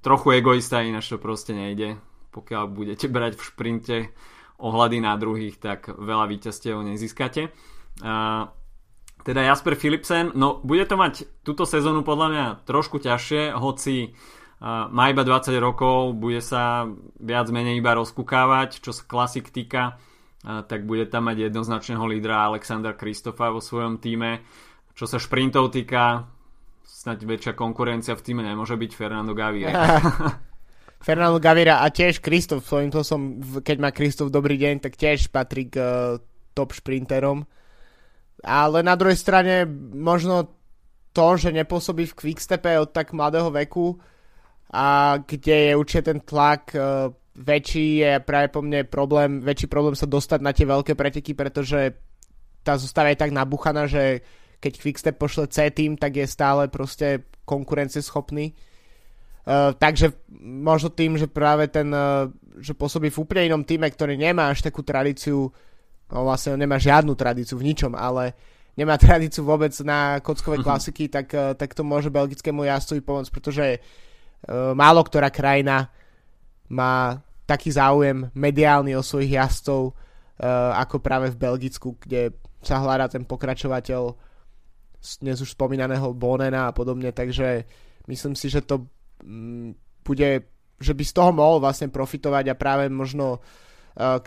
[0.00, 2.00] trochu egoista, ináč to proste nejde.
[2.32, 3.96] Pokiaľ budete brať v šprinte
[4.62, 7.52] ohľady na druhých, tak veľa víťazstiev nezískate.
[8.00, 8.48] Uh,
[9.22, 14.14] teda Jasper Philipsen, no bude to mať túto sezónu podľa mňa trošku ťažšie, hoci
[14.62, 16.86] má iba 20 rokov, bude sa
[17.18, 19.98] viac menej iba rozkukávať, čo sa klasik týka,
[20.42, 24.42] tak bude tam mať jednoznačného lídra Alexandra Kristofa vo svojom týme.
[24.94, 26.30] Čo sa šprintov týka,
[26.86, 29.74] snať väčšia konkurencia v týme nemôže byť Fernando Gaviria.
[31.06, 35.66] Fernando Gaviria a tiež Kristof, svojím som, keď má Kristof dobrý deň, tak tiež patrí
[35.66, 36.22] k uh,
[36.54, 37.42] top šprinterom.
[38.42, 40.50] Ale na druhej strane možno
[41.14, 44.00] to, že nepôsobí v quickstepe od tak mladého veku
[44.72, 49.92] a kde je určite ten tlak uh, väčší, je práve po mne problém, väčší problém
[49.92, 51.92] sa dostať na tie veľké preteky, pretože
[52.64, 54.24] tá zostava je tak nabuchaná, že
[54.62, 58.54] keď Quickstep pošle C tým, tak je stále proste konkurencieschopný.
[59.42, 60.14] Uh, takže
[60.46, 62.30] možno tým, že práve ten, uh,
[62.62, 65.50] že pôsobí v úplne inom týme, ktorý nemá až takú tradíciu,
[66.10, 68.34] no vlastne nemá žiadnu tradíciu v ničom, ale
[68.74, 73.66] nemá tradíciu vôbec na kockové klasiky, tak, uh, tak to môže belgickému jazdcovi pomôcť, pretože
[73.78, 75.92] uh, málo ktorá krajina
[76.72, 79.94] má taký záujem mediálny o svojich jazdcov uh,
[80.80, 84.02] ako práve v Belgicku, kde sa hľadá ten pokračovateľ
[85.18, 87.66] dnes už spomínaného Bonena a podobne, takže
[88.06, 88.86] myslím si, že to
[89.26, 89.74] mm,
[90.06, 90.46] bude,
[90.78, 93.40] že by z toho mohol vlastne profitovať a práve možno uh,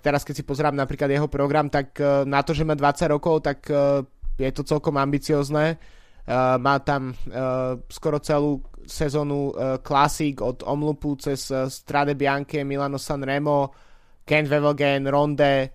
[0.01, 3.41] teraz keď si pozerám napríklad jeho program, tak uh, na to, že má 20 rokov,
[3.45, 4.03] tak uh,
[4.35, 5.79] je to celkom ambiciozne.
[6.57, 7.13] Má tam
[7.85, 9.53] skoro celú sezónu
[9.85, 13.69] Classic od Omlupu cez Strade Bianche, Milano Sanremo,
[14.25, 15.69] Kent Wevelgem, Ronde,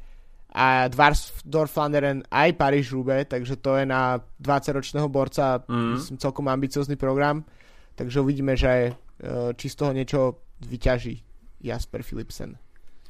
[0.51, 5.95] a Dwarsdorf-Flanderen aj paríž rube takže to je na 20-ročného borca mm.
[5.95, 7.47] myslím, celkom ambiciózny program,
[7.95, 8.91] takže uvidíme, že
[9.57, 10.21] či z toho niečo
[10.65, 11.21] vyťaží
[11.61, 12.57] Jasper Philipsen.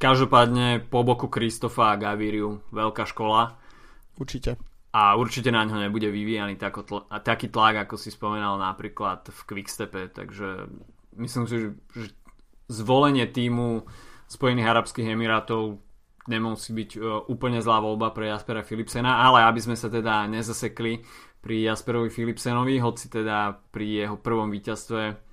[0.00, 3.60] Každopádne po boku Kristofa a Gaviriu veľká škola.
[4.16, 4.56] Určite.
[4.96, 10.08] A určite na ňo nebude vyvíjaný tl- taký tlak, ako si spomenal napríklad v Quickstepe,
[10.08, 10.72] takže
[11.20, 11.54] myslím si,
[11.92, 12.08] že,
[12.72, 13.84] zvolenie týmu
[14.24, 15.84] Spojených Arabských Emirátov
[16.26, 21.04] nemusí byť uh, úplne zlá voľba pre Jaspera Philipsena, ale aby sme sa teda nezasekli
[21.44, 25.28] pri Jasperovi Philipsenovi, hoci teda pri jeho prvom víťazstve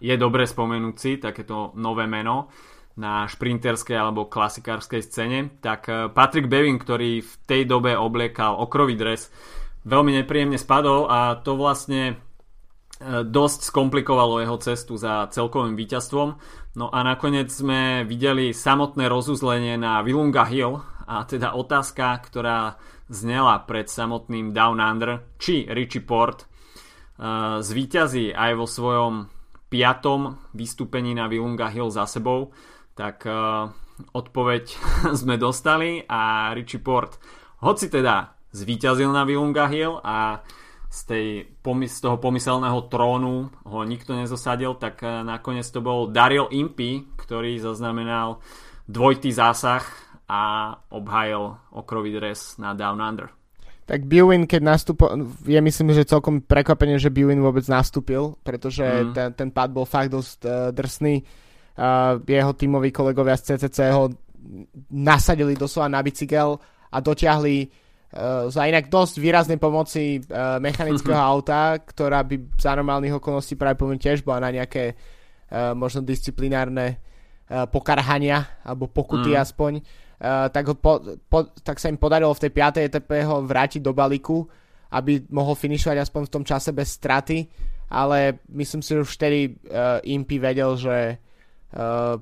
[0.00, 2.52] je dobre spomenúť si takéto nové meno
[2.96, 8.96] na šprinterskej alebo klasikárskej scéne, tak uh, Patrick Bevin, ktorý v tej dobe obliekal okrový
[8.96, 9.28] dres,
[9.84, 12.18] veľmi nepríjemne spadol a to vlastne
[13.04, 16.28] dosť skomplikovalo jeho cestu za celkovým víťazstvom.
[16.80, 22.80] No a nakoniec sme videli samotné rozuzlenie na Vilunga Hill a teda otázka, ktorá
[23.12, 29.28] znela pred samotným Down Under, či Richie Port uh, zvíťazí aj vo svojom
[29.68, 32.50] piatom vystúpení na Vilunga Hill za sebou,
[32.96, 33.68] tak uh,
[34.16, 34.64] odpoveď
[35.20, 37.20] sme dostali a Richie Port,
[37.60, 40.40] hoci teda zvíťazil na Vilunga Hill a
[40.86, 41.26] z, tej,
[41.60, 47.60] z toho pomyselného trónu ho nikto nezosadil, tak eh, nakoniec to bol Daryl Impy, ktorý
[47.60, 48.40] zaznamenal
[48.88, 49.84] dvojitý zásah
[50.26, 53.28] a obhajil okrový dres na Down Under.
[53.86, 59.14] Tak Bwin, keď nastúpil, je myslím, že celkom prekvapenie, že Bwin vôbec nastúpil, pretože mm.
[59.14, 61.22] ten, ten pád bol fakt dosť uh, drsný.
[62.24, 64.08] Jeho tímoví kolegovia z CCC ho
[64.90, 66.56] nasadili doslova na bicykel
[66.92, 73.18] a dotiahli uh, za inak dosť výraznej pomoci uh, mechanického auta, ktorá by za normálnych
[73.20, 79.40] okolností poviem tiež bola na nejaké uh, možno disciplinárne uh, pokarhania alebo pokuty mm.
[79.42, 79.72] aspoň.
[80.16, 82.88] Uh, tak, ho po, po, tak sa im podarilo v tej 5.
[82.88, 84.48] etape ho vrátiť do balíku,
[84.96, 87.44] aby mohol finišovať aspoň v tom čase bez straty,
[87.92, 91.20] ale myslím si, že už vtedy uh, Impy vedel, že
[91.74, 92.20] uh,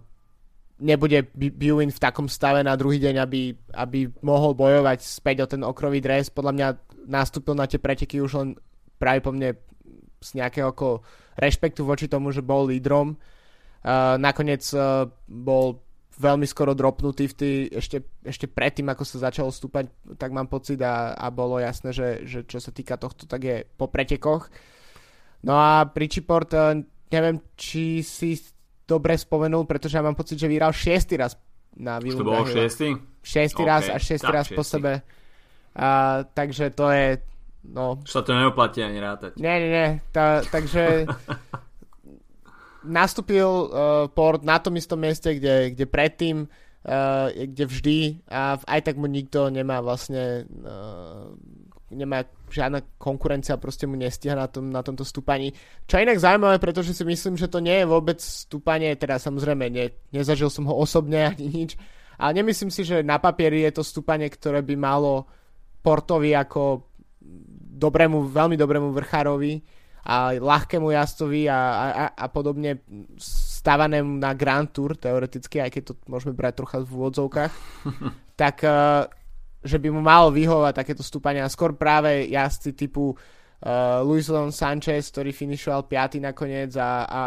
[0.81, 5.63] nebude Buin v takom stave na druhý deň, aby, aby mohol bojovať späť o ten
[5.63, 6.31] okrový dres.
[6.31, 6.69] Podľa mňa
[7.07, 8.49] nastúpil na tie preteky už len
[8.99, 9.55] práve po mne
[10.25, 11.05] z nejakého ako
[11.37, 13.21] rešpektu voči tomu, že bol lídrom.
[13.85, 19.51] Uh, nakoniec uh, bol veľmi skoro dropnutý v tý, ešte, ešte predtým, ako sa začalo
[19.51, 23.43] stúpať, tak mám pocit a, a bolo jasné, že, že čo sa týka tohto, tak
[23.43, 24.49] je po pretekoch.
[25.45, 26.81] No a Pričiport, uh,
[27.13, 28.41] neviem, či si
[28.85, 31.37] dobre spomenul, pretože ja mám pocit, že vyhral šiestý raz
[31.75, 32.95] na Už to bolo šiestý?
[33.25, 34.57] Šiestý okay, raz a šiestý raz šiestý.
[34.57, 34.93] po sebe.
[35.75, 37.19] Uh, takže to je...
[37.65, 37.99] No.
[38.05, 39.41] Už sa to neoplatí ani rátať.
[39.41, 39.89] Nie, nie, nie.
[40.13, 41.09] Tá, takže
[42.85, 48.81] nastúpil uh, Port na tom istom mieste, kde, kde predtým, uh, kde vždy a aj
[48.85, 51.33] tak mu nikto nemá vlastne uh,
[51.95, 55.51] nemá žiadna konkurencia proste mu nestíha na, tom, na tomto stúpaní.
[55.91, 59.67] Čo je inak zaujímavé, pretože si myslím, že to nie je vôbec stúpanie, teda samozrejme
[59.75, 61.75] ne, nezažil som ho osobne ani nič,
[62.15, 65.27] ale nemyslím si, že na papieri je to stúpanie, ktoré by malo
[65.83, 66.95] Portovi ako
[67.75, 69.59] dobrému, veľmi dobrému vrchárovi
[70.05, 72.85] a ľahkému jazdovi a, a, a podobne
[73.65, 77.53] stavanému na Grand Tour teoreticky, aj keď to môžeme brať trocha v úvodzovkách,
[78.41, 79.09] tak uh,
[79.65, 81.49] že by mu malo vyhovať takéto stúpania.
[81.49, 86.21] Skôr práve jazdci typu uh, Luis Leon Sanchez, ktorý finišoval 5.
[86.21, 87.23] nakoniec a, a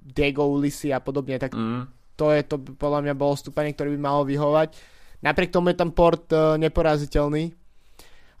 [0.00, 2.16] Diego Ulisi a podobne, tak mm.
[2.16, 4.72] to je to by podľa mňa bolo stúpanie, ktoré by malo vyhovať.
[5.20, 7.52] Napriek tomu je tam port uh, neporaziteľný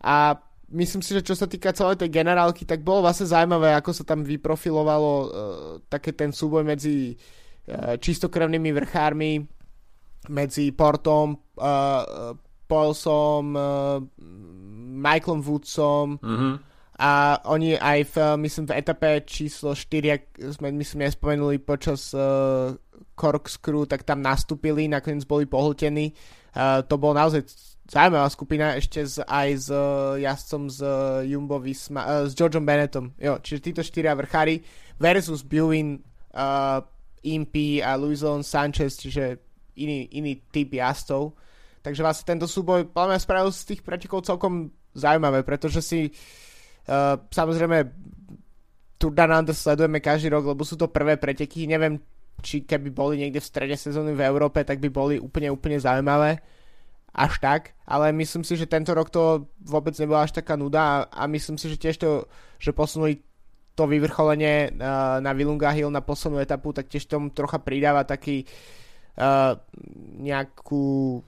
[0.00, 0.32] a
[0.72, 4.04] myslím si, že čo sa týka celej tej generálky, tak bolo vlastne zaujímavé, ako sa
[4.08, 5.28] tam vyprofilovalo uh,
[5.92, 7.12] také ten súboj medzi
[7.68, 9.44] uh, čistokrevnými vrchármi,
[10.32, 12.32] medzi Portom, uh,
[12.70, 13.98] Paulsom, uh,
[15.02, 21.08] Michaelom Woodsom, mm-hmm a oni aj v, myslím, v etape číslo 4, ak sme, myslím,
[21.08, 22.76] nespomenuli počas uh,
[23.16, 26.12] corkscrew, tak tam nastúpili, nakoniec boli pohltení.
[26.52, 27.48] Uh, to bol naozaj
[27.88, 30.92] zaujímavá skupina, ešte z, aj s uh, jazdcom z uh,
[31.24, 33.16] Jumbo Visma, uh, s Georgeom Bennettom.
[33.16, 34.60] Jo, čiže títo štyria vrchári
[35.00, 36.04] versus Buin,
[36.36, 36.84] uh,
[37.24, 39.40] Impy a Luison Sanchez, čiže
[39.80, 41.32] iný, iný typ jazdcov.
[41.80, 46.12] Takže vlastne tento súboj, podľa mňa spravil z tých pretekov celkom zaujímavé, pretože si
[46.88, 47.78] uh, samozrejme,
[49.00, 51.64] Tour Down Under sledujeme každý rok, lebo sú to prvé preteky.
[51.64, 51.96] Neviem,
[52.44, 56.36] či keby boli niekde v strede sezóny v Európe, tak by boli úplne, úplne zaujímavé.
[57.16, 57.72] Až tak.
[57.88, 61.56] Ale myslím si, že tento rok to vôbec nebola až taká nuda a, a myslím
[61.56, 62.28] si, že tiež to,
[62.60, 63.24] že posunuli
[63.72, 68.44] to vyvrcholenie uh, na Vilunga Hill na poslednú etapu, tak tiež tomu trocha pridáva taký
[69.16, 69.56] uh,
[70.20, 71.18] nejakú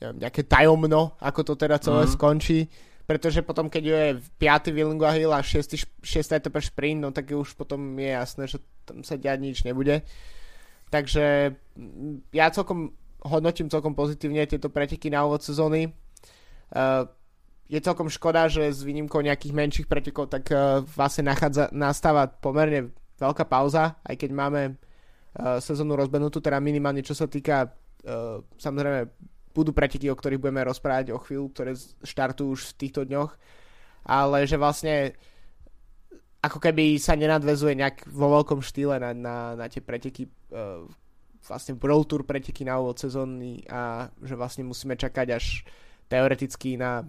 [0.00, 2.12] nejaké tajomno, ako to teda celé mm.
[2.12, 2.60] skončí
[3.06, 4.02] pretože potom keď je
[4.42, 4.74] 5.
[4.74, 6.02] Willunga Hill a 6.
[6.02, 6.02] 6.
[6.34, 10.02] etapa šprint, no tak už potom je jasné, že tam sa diať nič nebude.
[10.90, 12.90] Takže mm, ja celkom
[13.22, 15.94] hodnotím celkom pozitívne tieto preteky na úvod sezóny.
[16.74, 17.06] Uh,
[17.70, 22.90] je celkom škoda, že s výnimkou nejakých menších pretekov tak uh, vlastne nachádza, nastáva pomerne
[23.22, 29.10] veľká pauza, aj keď máme uh, sezónu rozbenutú, teda minimálne čo sa týka uh, samozrejme
[29.56, 31.72] budú preteky, o ktorých budeme rozprávať o chvíľu, ktoré
[32.04, 33.32] štartujú už v týchto dňoch,
[34.04, 35.16] ale že vlastne
[36.44, 40.84] ako keby sa nenadvezuje nejak vo veľkom štýle na, na, na tie preteky uh,
[41.48, 45.66] vlastne World Tour preteky na úvod sezóny a že vlastne musíme čakať až
[46.06, 47.06] teoreticky na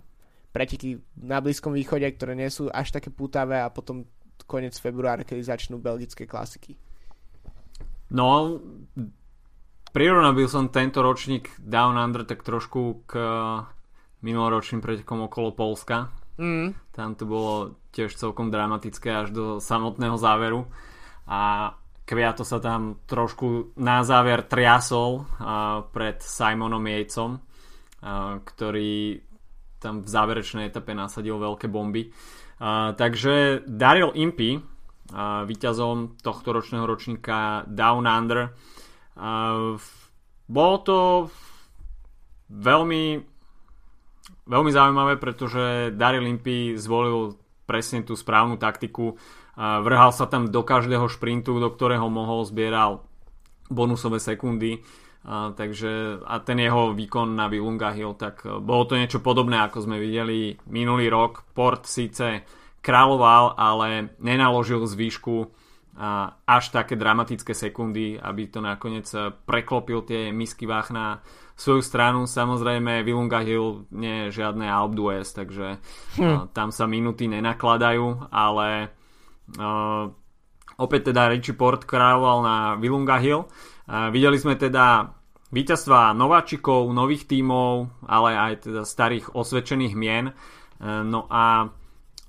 [0.54, 4.10] preteky na Blízkom východe, ktoré nie sú až také pútavé a potom
[4.50, 6.74] koniec februára, kedy začnú belgické klasiky.
[8.08, 8.58] No,
[9.92, 13.14] Prirovnal som tento ročník Down Under tak trošku k
[14.22, 16.14] minuloročným pretekom okolo Polska.
[16.38, 16.78] Mm.
[16.94, 20.70] Tam to bolo tiež celkom dramatické až do samotného záveru.
[21.26, 21.74] A
[22.08, 25.28] Kviato sa tam trošku na záver triasol
[25.92, 27.44] pred Simonom Jejcom,
[28.48, 29.20] ktorý
[29.84, 32.08] tam v záverečnej etape nasadil veľké bomby.
[32.96, 38.58] Takže Daryl Impey, uh, víťazom tohto ročného ročníka Down Under,
[40.48, 40.98] Bolo to
[42.54, 43.04] veľmi
[44.48, 47.36] veľmi zaujímavé, pretože Daryl Limpy zvolil
[47.68, 49.20] presne tú správnu taktiku.
[49.60, 53.04] Vrhal sa tam do každého šprintu, do ktorého mohol, zbieral
[53.68, 54.80] bonusové sekundy.
[55.28, 59.84] Uh, takže a ten jeho výkon na Vilunga Hill, tak bolo to niečo podobné, ako
[59.84, 61.44] sme videli minulý rok.
[61.52, 62.48] Port síce
[62.80, 65.52] kráľoval, ale nenaložil zvýšku
[66.46, 69.10] až také dramatické sekundy, aby to nakoniec
[69.50, 71.26] preklopil tie misky váh na
[71.58, 72.30] svoju stranu.
[72.30, 75.82] Samozrejme Vilunga Hill nie je žiadne Alp d'Huez, takže
[76.22, 76.54] hm.
[76.54, 78.94] tam sa minuty nenakladajú, ale
[79.58, 80.06] uh,
[80.78, 83.50] opäť teda Richie Port kráľoval na Vilunga Hill.
[83.90, 85.18] Uh, videli sme teda
[85.50, 90.30] víťazstva nováčikov, nových tímov, ale aj teda starých osvedčených mien.
[90.78, 91.74] Uh, no a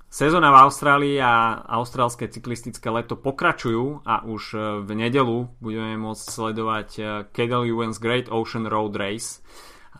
[0.09, 6.25] Sezóna v Austrálii a austrálske cyklistické leto pokračujú a už e, v nedelu budeme môcť
[6.25, 6.89] sledovať
[7.29, 9.45] Cadel Evans Great Ocean Road Race.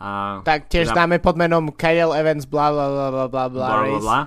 [0.02, 3.68] A tak tiež teda, dáme pod menom Cadel Evans bla bla bla bla bla bla,
[3.86, 4.20] bla, bla.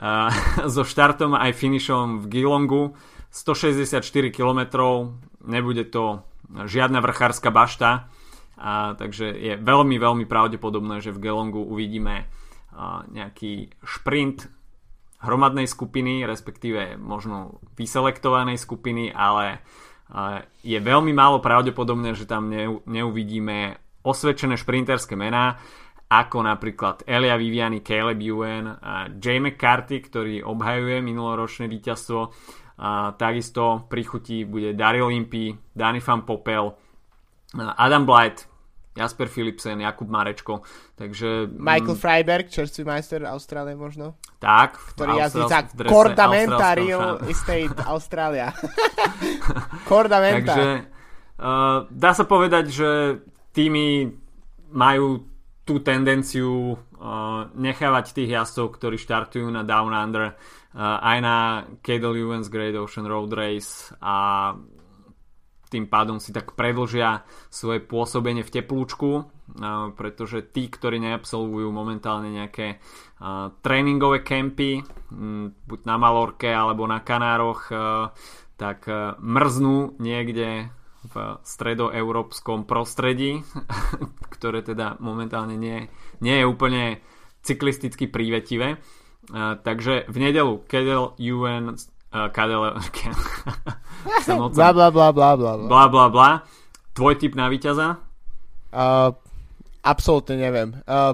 [0.00, 0.32] Uh,
[0.74, 2.96] so štartom aj finišom v Geelongu
[3.28, 4.00] 164
[4.32, 4.60] km
[5.44, 8.08] nebude to žiadna vrchárska bašta
[8.56, 14.48] a, takže je veľmi veľmi pravdepodobné, že v Geelongu uvidíme uh, nejaký šprint
[15.22, 19.64] hromadnej skupiny, respektíve možno vyselektovanej skupiny, ale
[20.62, 22.46] je veľmi málo pravdepodobné, že tam
[22.86, 25.58] neuvidíme osvedčené šprinterské mená,
[26.06, 32.30] ako napríklad Elia Viviani, Caleb Ewan, a Jay McCarthy, ktorý obhajuje minuloročné víťazstvo.
[32.78, 36.70] A takisto pri chutí bude Daryl Impey, Danny Van Popel,
[37.56, 38.46] Adam Blight,
[38.96, 40.64] Jasper Philipsen, Jakub Marečko.
[40.96, 44.16] Takže, Michael mm, Freiberg, čerstvý majster Austrálie možno.
[44.40, 44.80] Tak.
[44.96, 48.56] Ktorý jazdí za Cordamenta Real Estate Austrália.
[49.90, 50.56] Cordamenta.
[50.56, 50.70] Takže
[51.36, 52.90] uh, dá sa povedať, že
[53.52, 54.08] týmy
[54.72, 55.28] majú
[55.66, 61.36] tú tendenciu uh, nechávať tých jazdcov, ktorí štartujú na Down Under uh, aj na
[61.84, 64.54] Cadel Evans Great Ocean Road Race a
[65.66, 69.26] tým pádom si tak predlžia svoje pôsobenie v teplúčku,
[69.98, 72.78] pretože tí, ktorí neabsolvujú momentálne nejaké
[73.62, 74.86] tréningové kempy,
[75.66, 77.70] buď na Malorke alebo na Kanároch,
[78.56, 78.86] tak
[79.18, 80.70] mrznú niekde
[81.06, 83.42] v stredoeurópskom prostredí,
[84.34, 85.86] ktoré teda momentálne nie,
[86.18, 86.98] nie je úplne
[87.46, 88.82] cyklisticky prívetivé.
[89.34, 91.78] Takže v nedelu Kedel UN
[92.16, 92.72] Eh, Kadele...
[94.56, 95.88] bla, bla, bla, bla, bla, bla.
[96.08, 96.30] Bla,
[96.96, 98.00] Tvoj typ na víťaza?
[98.72, 99.12] Uh,
[99.84, 100.72] absolútne neviem.
[100.88, 101.12] Uh,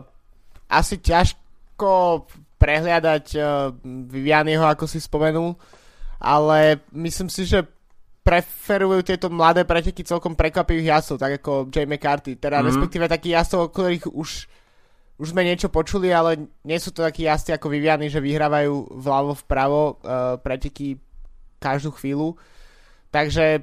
[0.70, 2.22] asi ťažko
[2.62, 5.58] prehliadať uh, Vivianiho, ako si spomenul,
[6.22, 7.66] ale myslím si, že
[8.22, 12.68] preferujú tieto mladé preteky celkom prekvapivých jazdcov, tak ako Jay McCarthy, teda mm-hmm.
[12.70, 14.46] respektíve takých jazdcov, o ktorých už
[15.22, 19.32] už sme niečo počuli, ale nie sú to takí jazdci ako Viviany, že vyhrávajú vľavo
[19.46, 20.98] vpravo uh, preteky
[21.62, 22.34] každú chvíľu.
[23.14, 23.62] Takže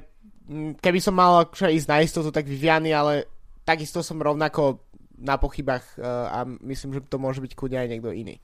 [0.80, 3.28] keby som mal ísť na istotu, tak Viviany, ale
[3.60, 4.88] takisto som rovnako
[5.20, 8.40] na pochybách uh, a myslím, že to môže byť kľudne aj niekto iný.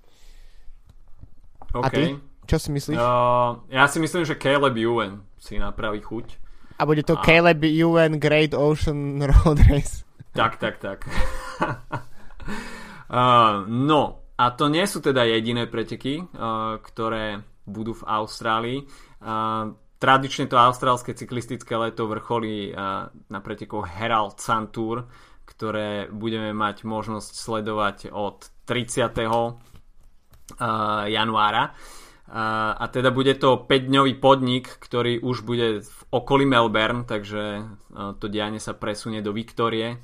[1.73, 1.81] Okay.
[1.81, 2.05] A ty?
[2.45, 3.01] Čo si myslíš?
[3.01, 6.37] Uh, ja si myslím, že Caleb Ewan si napraví chuť.
[6.77, 7.25] A bude to a...
[7.25, 10.05] Caleb Ewan Great Ocean Road Race.
[10.37, 11.09] Tak, tak, tak.
[13.67, 18.79] No, a to nie sú teda jediné preteky, uh, ktoré budú v Austrálii.
[19.25, 25.09] Uh, tradične to austrálske cyklistické leto vrcholí uh, na pretekoch Herald Sun Tour,
[25.49, 29.25] ktoré budeme mať možnosť sledovať od 30.
[29.25, 29.57] Uh,
[31.09, 31.73] januára.
[32.27, 37.65] Uh, a teda bude to 5-dňový podnik, ktorý už bude v okolí Melbourne, takže
[38.21, 39.97] to dianie sa presunie do Viktorie.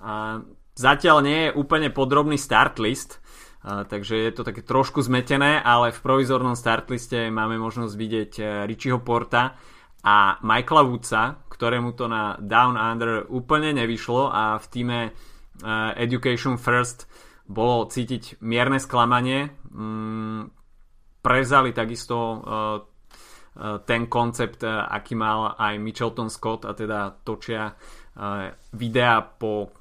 [0.00, 0.42] Uh,
[0.76, 3.24] Zatiaľ nie je úplne podrobný start list,
[3.64, 8.42] takže je to také trošku zmetené, ale v provizornom start liste máme možnosť vidieť e,
[8.68, 9.58] Richieho Porta
[10.04, 15.10] a Michaela Woodsa, ktorému to na Down Under úplne nevyšlo a v týme e,
[15.98, 17.08] Education First
[17.48, 19.50] bolo cítiť mierne sklamanie.
[19.72, 20.52] Mm,
[21.24, 22.42] prevzali takisto
[23.82, 27.72] ten koncept, aký mal aj Mitchelton Scott a teda točia
[28.76, 29.72] videa po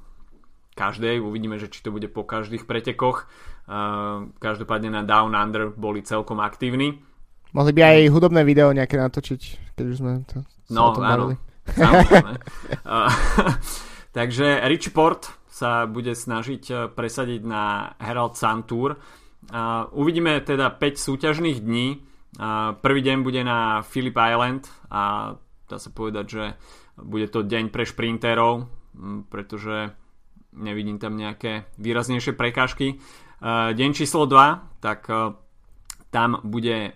[0.76, 3.26] každej, uvidíme, že či to bude po každých pretekoch.
[3.66, 7.02] Uh, každopádne na Down Under boli celkom aktívni.
[7.56, 11.38] Mohli by aj hudobné video nejaké natočiť, keď už sme to No, to áno,
[11.70, 12.32] samozrejme.
[12.84, 13.10] uh,
[14.18, 19.00] takže Rich Port sa bude snažiť uh, presadiť na Herald Sun Tour.
[19.94, 22.02] Uvidíme teda 5 súťažných dní.
[22.82, 25.38] Prvý deň bude na Phillip Island a
[25.70, 26.44] dá sa povedať, že
[26.98, 28.66] bude to deň pre šprinterov,
[29.30, 29.94] pretože
[30.56, 32.96] nevidím tam nejaké výraznejšie prekážky.
[32.96, 32.96] E,
[33.76, 35.36] deň číslo 2, tak e,
[36.10, 36.92] tam bude e,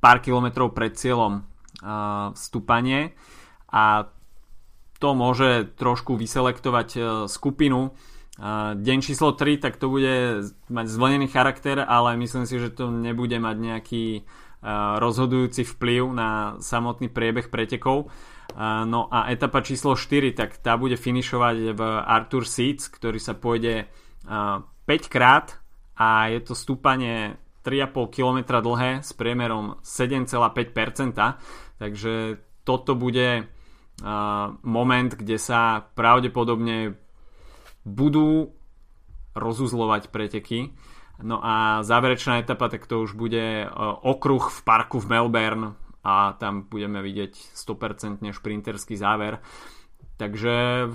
[0.00, 1.44] pár kilometrov pred cieľom
[2.36, 3.16] vstúpanie
[3.72, 4.12] a
[5.00, 6.88] to môže trošku vyselektovať
[7.24, 7.96] skupinu.
[8.76, 13.32] Deň číslo 3, tak to bude mať zvlnený charakter, ale myslím si, že to nebude
[13.40, 14.28] mať nejaký
[15.00, 18.12] rozhodujúci vplyv na samotný priebeh pretekov.
[18.58, 23.86] No a etapa číslo 4, tak tá bude finišovať v Arthur Seats, ktorý sa pôjde
[24.26, 25.62] 5 krát
[25.96, 30.40] a je to stúpanie 3,5 km dlhé s priemerom 7,5%.
[31.78, 33.48] Takže toto bude
[34.64, 36.96] moment, kde sa pravdepodobne
[37.84, 38.56] budú
[39.36, 40.72] rozuzlovať preteky.
[41.20, 43.68] No a záverečná etapa, tak to už bude
[44.04, 49.40] okruh v parku v Melbourne a tam budeme vidieť 100% šprinterský záver.
[50.16, 50.88] Takže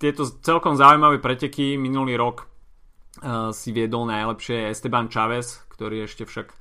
[0.00, 6.52] tieto celkom zaujímavé preteky minulý rok uh, si viedol najlepšie Esteban Chavez, ktorý ešte však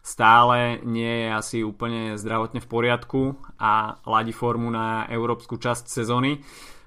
[0.00, 6.40] stále nie je asi úplne zdravotne v poriadku a ladí formu na európsku časť sezóny.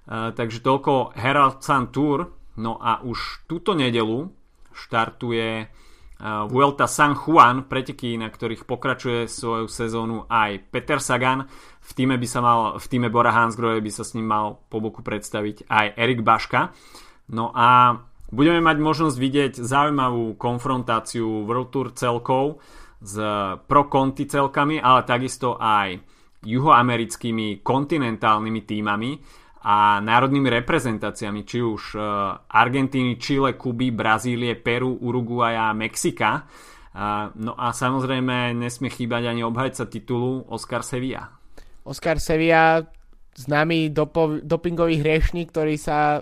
[0.06, 2.30] Uh, takže toľko Herald Sun Tour.
[2.54, 4.30] No a už túto nedelu
[4.70, 5.66] štartuje
[6.24, 11.43] Vuelta San Juan, preteky, na ktorých pokračuje svoju sezónu aj Peter Sagan.
[11.84, 14.80] V týme, by sa mal, v týme Bora Hansgrohe by sa s ním mal po
[14.80, 16.71] boku predstaviť aj Erik Baška.
[17.36, 17.99] No a
[18.32, 22.63] budeme mať možnosť vidieť zaujímavú konfrontáciu World Tour celkov
[23.03, 23.19] s
[23.67, 25.99] pro Conti celkami, ale takisto aj
[26.47, 29.11] juhoamerickými kontinentálnymi týmami
[29.64, 31.99] a národnými reprezentáciami, či už e,
[32.51, 36.43] Argentíny, Chile, Kuby, Brazílie, Peru, Uruguaja, Mexika.
[37.34, 41.26] No a samozrejme nesmie chýbať ani obhajca titulu Oscar Sevilla.
[41.89, 42.86] Oscar Sevilla,
[43.34, 46.22] známy dopo- dopingový hriešnik, ktorý sa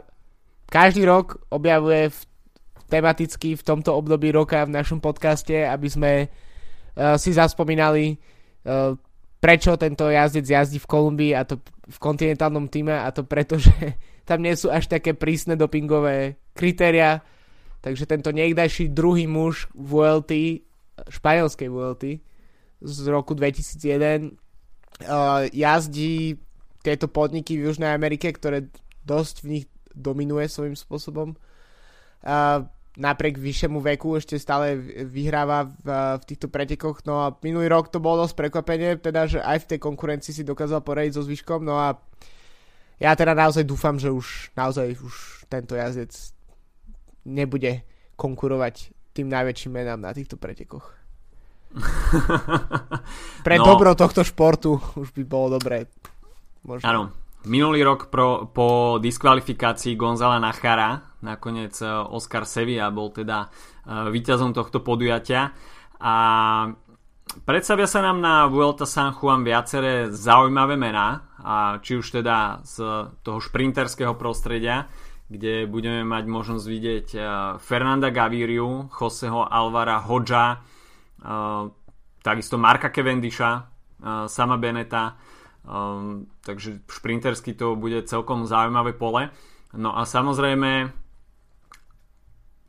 [0.72, 2.20] každý rok objavuje v,
[2.88, 8.96] tematicky v tomto období roka v našom podcaste, aby sme uh, si zaspomínali uh,
[9.44, 11.60] prečo tento jazdec jazdí v Kolumbii a to
[11.92, 17.20] v kontinentálnom týme a to preto, že tam nie sú až také prísne dopingové kritéria,
[17.84, 20.64] takže tento niekdajší druhý muž VLT,
[21.12, 22.04] španielskej VLT
[22.82, 24.32] z roku 2001
[25.06, 26.40] uh, jazdí
[26.82, 28.74] tieto podniky v Južnej Amerike, ktoré
[29.06, 31.38] dosť v nich dominuje svojím spôsobom.
[32.22, 32.66] Uh,
[33.00, 34.76] napriek vyššiemu veku ešte stále
[35.08, 35.88] vyhráva v,
[36.20, 37.04] v týchto pretekoch.
[37.08, 40.44] No a minulý rok to bolo dosť prekvapenie, teda, že aj v tej konkurencii si
[40.44, 41.64] dokázal poradiť so zvyškom.
[41.64, 41.96] No a
[43.00, 46.12] ja teda naozaj dúfam, že už naozaj už tento jazdec
[47.24, 47.88] nebude
[48.20, 50.92] konkurovať tým najväčším menám na týchto pretekoch.
[53.48, 53.64] Pre no.
[53.64, 55.88] dobro tohto športu už by bolo dobré.
[56.68, 56.84] Možno.
[56.84, 57.04] Áno,
[57.42, 63.48] Minulý rok pro, po diskvalifikácii Gonzala Nachara nakoniec e, Oscar Sevilla bol teda e,
[64.10, 65.54] víťazom tohto podujatia
[66.02, 66.16] a
[67.46, 72.76] predstavia sa nám na Vuelta San Juan viaceré zaujímavé mená a či už teda z
[73.22, 74.90] toho šprinterského prostredia
[75.32, 77.20] kde budeme mať možnosť vidieť e,
[77.64, 80.60] Fernanda Gaviriu, Joseho Alvara Hodža,
[82.26, 83.70] takisto Marka Cavendisha,
[84.26, 85.14] Sama Beneta,
[86.42, 89.30] takže šprintersky to bude celkom zaujímavé pole.
[89.78, 90.92] No a samozrejme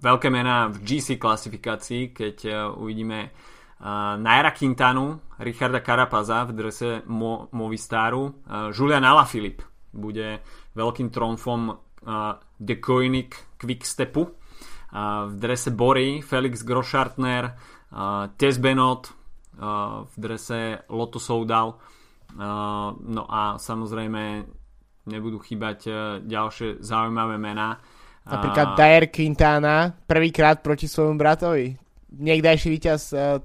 [0.03, 6.90] veľké mená v GC klasifikácii, keď uh, uvidíme uh, Naira Quintanu, Richarda Carapaza v drese
[7.07, 8.32] Mo- Movistaru, uh,
[8.74, 10.42] Julian Alaphilippe bude
[10.74, 11.76] veľkým tromfom uh,
[12.59, 14.32] De Koenig Quickstepu, uh,
[15.30, 21.78] v drese Bory Felix Groschartner, uh, Tess Benot uh, v drese Lotto Soudal,
[22.32, 24.40] no a samozrejme
[25.07, 25.92] nebudú chýbať e,
[26.22, 27.82] ďalšie zaujímavé mená.
[28.22, 31.74] Napríklad Dyer Quintana prvýkrát proti svojmu bratovi.
[32.12, 33.42] Niekdajší víťaz e,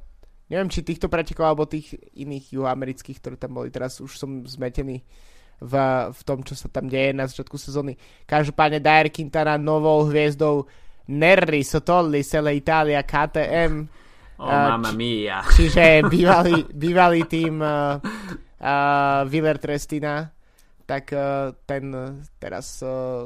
[0.53, 3.73] neviem či týchto pretekov alebo tých iných juhoamerických, ktoré tam boli.
[3.73, 5.01] Teraz už som zmetený
[5.57, 5.73] v,
[6.13, 7.97] v tom, čo sa tam deje na začiatku sezóny.
[8.29, 10.69] Každopádne Dyer Quintana novou hviezdou
[11.09, 14.05] Nerri Sotolli Sele Italia KTM
[14.37, 15.41] Oh, uh, mamma mia.
[15.49, 17.97] Čiže bývalý, bývalý tým uh,
[18.61, 20.29] uh, Viller Trestina,
[20.85, 21.89] tak uh, ten
[22.37, 23.25] teraz uh,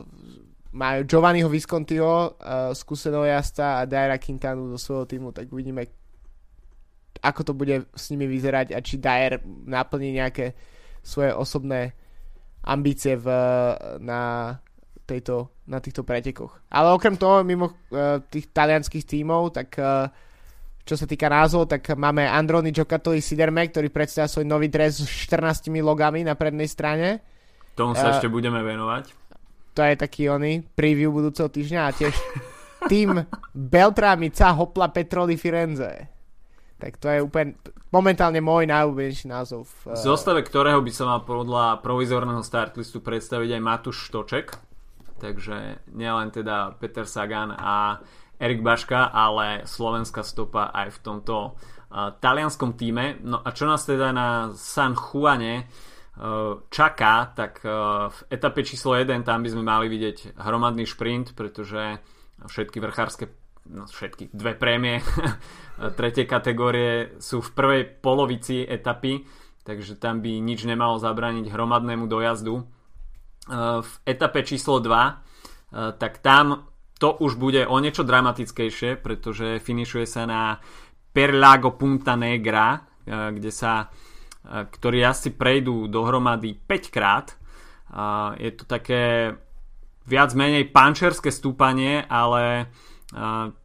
[0.71, 5.83] majú Giovanniho Viscontiho, uh, skúseného jazda a Daira Quintanu do svojho týmu, tak uvidíme,
[7.19, 10.55] ako to bude s nimi vyzerať a či Dair naplní nejaké
[11.03, 11.91] svoje osobné
[12.61, 13.27] ambície v,
[13.99, 14.53] na,
[15.05, 16.61] tejto, na týchto pretekoch.
[16.69, 20.07] Ale okrem toho, mimo uh, tých talianských tímov, tak uh,
[20.81, 25.09] čo sa týka názov, tak máme Androny Giocattoli Siderme, ktorý predstavia svoj nový dres s
[25.29, 27.21] 14 logami na prednej strane.
[27.75, 29.20] Tomu sa uh, ešte budeme venovať.
[29.71, 32.15] To je taký oný preview budúceho týždňa a tiež
[32.91, 33.23] tým
[33.55, 36.11] Beltramica Hopla Petroli Firenze.
[36.81, 37.55] Tak to je úplne
[37.93, 39.69] momentálne môj najúbenejší názov.
[39.85, 44.57] V zostave ktorého by sa mal podľa provizorného startlistu predstaviť aj Matúš Štoček.
[45.21, 48.01] Takže nielen teda Peter Sagan a
[48.41, 53.21] Erik Baška, ale slovenská stopa aj v tomto uh, talianskom týme.
[53.21, 55.69] No a čo nás teda na San Juane
[56.69, 61.97] čaká, tak uh, v etape číslo 1 tam by sme mali vidieť hromadný šprint, pretože
[62.45, 63.25] všetky vrchárske
[63.73, 65.01] no všetky, dve prémie
[65.99, 69.25] tretej kategórie sú v prvej polovici etapy,
[69.65, 72.65] takže tam by nič nemalo zabrániť hromadnému dojazdu.
[73.81, 80.29] V etape číslo 2 tak tam to už bude o niečo dramatickejšie, pretože finišuje sa
[80.29, 80.61] na
[81.09, 84.10] Perlago Punta Negra, eh, kde sa, eh,
[84.47, 87.37] ktorí asi prejdú dohromady 5 krát.
[88.41, 89.35] Je to také
[90.07, 92.73] viac menej pančerské stúpanie, ale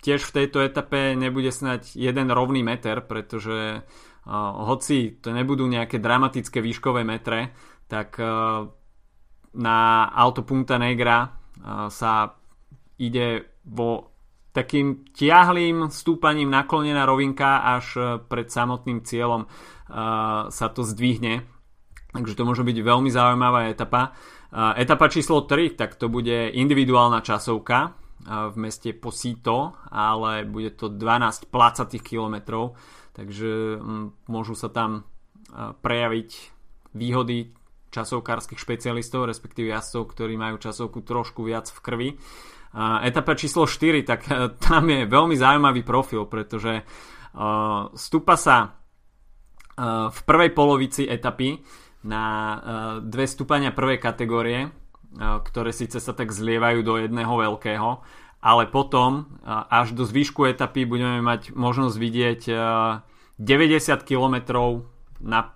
[0.02, 3.86] tiež v tejto etape nebude snať jeden rovný meter, pretože
[4.66, 7.54] hoci to nebudú nejaké dramatické výškové metre,
[7.86, 8.18] tak
[9.56, 9.78] na
[10.10, 11.30] Alto Punta Negra
[11.88, 12.34] sa
[12.98, 14.15] ide vo
[14.56, 21.44] takým tiahlým stúpaním naklonená rovinka až e, pred samotným cieľom uh, sa to zdvihne.
[22.16, 24.16] Takže to môže byť veľmi zaujímavá etapa.
[24.48, 27.92] Uh, etapa číslo 3, tak to bude individuálna časovka
[28.26, 32.74] v meste Posito, ale bude to 12 placatých kilometrov,
[33.14, 33.78] takže
[34.26, 35.06] môžu sa tam
[35.54, 36.30] prejaviť
[36.90, 37.54] výhody
[37.96, 42.08] časovkárskych špecialistov, respektíve jazdcov, ktorí majú časovku trošku viac v krvi.
[42.76, 50.12] Etapa číslo 4, tak e, tam je veľmi zaujímavý profil, pretože uh, stúpa sa uh,
[50.12, 51.62] v prvej polovici etapy
[52.06, 52.24] na
[53.02, 54.70] dve stúpania prvej kategórie,
[55.18, 57.98] ktoré síce sa tak zlievajú do jedného veľkého,
[58.46, 63.02] ale potom až do zvýšku etapy budeme mať možnosť vidieť uh,
[63.42, 64.36] 90 km
[65.18, 65.50] na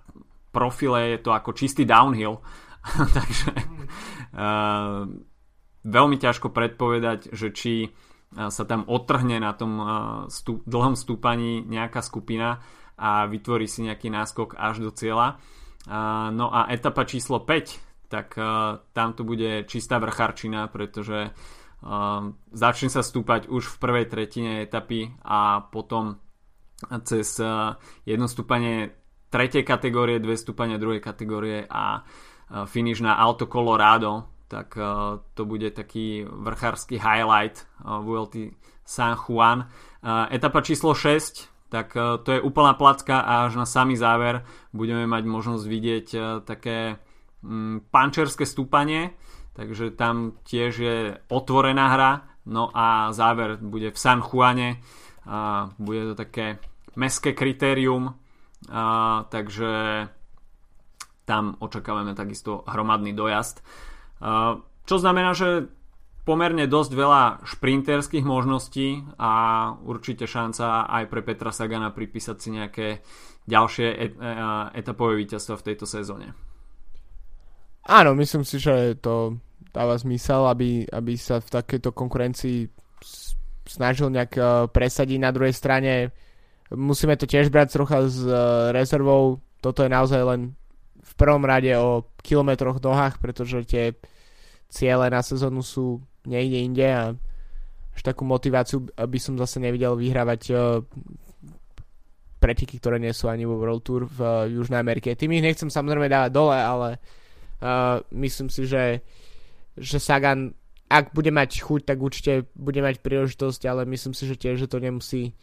[0.51, 2.43] profile je to ako čistý downhill,
[3.17, 3.51] takže
[4.35, 5.07] uh,
[5.81, 7.73] veľmi ťažko predpovedať, že či
[8.31, 9.71] sa tam odtrhne na tom
[10.31, 12.63] stup, dlhom stúpaní nejaká skupina
[12.95, 15.41] a vytvorí si nejaký náskok až do cieľa.
[16.31, 18.39] No a etapa číslo 5, tak
[18.95, 21.33] tam to bude čistá vrcharčina, pretože
[22.53, 26.21] začne sa stúpať už v prvej tretine etapy a potom
[27.03, 27.41] cez
[28.05, 28.93] jedno stúpanie
[29.33, 32.05] tretej kategórie, dve stúpania druhej kategórie a
[32.69, 34.75] finish na Alto Colorado, tak
[35.31, 38.51] to bude taký vrchársky highlight VLT
[38.83, 39.71] San Juan.
[40.27, 44.43] Etapa číslo 6, tak to je úplná placka a až na samý záver
[44.75, 46.07] budeme mať možnosť vidieť
[46.43, 46.99] také
[47.39, 49.15] mm, pančerské stúpanie,
[49.55, 52.11] takže tam tiež je otvorená hra,
[52.51, 54.83] no a záver bude v San Juane,
[55.79, 56.59] bude to také
[56.99, 58.19] meské kritérium,
[59.31, 59.71] takže
[61.23, 63.63] tam očakávame takisto hromadný dojazd.
[64.21, 65.67] A, čo znamená, že
[66.21, 69.33] pomerne dosť veľa šprinterských možností a
[69.81, 72.87] určite šanca aj pre Petra Sagana pripísať si nejaké
[73.49, 74.17] ďalšie et-
[74.77, 76.37] etapové víťazstva v tejto sezóne.
[77.89, 79.41] Áno, myslím si, že to
[79.73, 82.69] dáva zmysel, aby, aby sa v takejto konkurencii
[83.65, 84.37] snažil nejak
[84.69, 85.17] presadiť.
[85.17, 86.13] Na druhej strane
[86.69, 89.41] musíme to tiež brať trocha s uh, rezervou.
[89.63, 90.41] Toto je naozaj len
[91.21, 93.93] prvom rade o kilometroch nohách, pretože tie
[94.73, 97.13] ciele na sezónu sú niekde inde a
[97.93, 100.81] až takú motiváciu by som zase nevidel vyhrávať uh,
[102.41, 105.13] preteky, ktoré nie sú ani vo World Tour v uh, Južnej Amerike.
[105.13, 106.89] Tým ich nechcem samozrejme dávať dole, ale
[107.61, 109.05] uh, myslím si, že,
[109.77, 110.57] že Sagan
[110.91, 114.67] ak bude mať chuť, tak určite bude mať príležitosť, ale myslím si, že tiež, že
[114.67, 115.35] to nemusí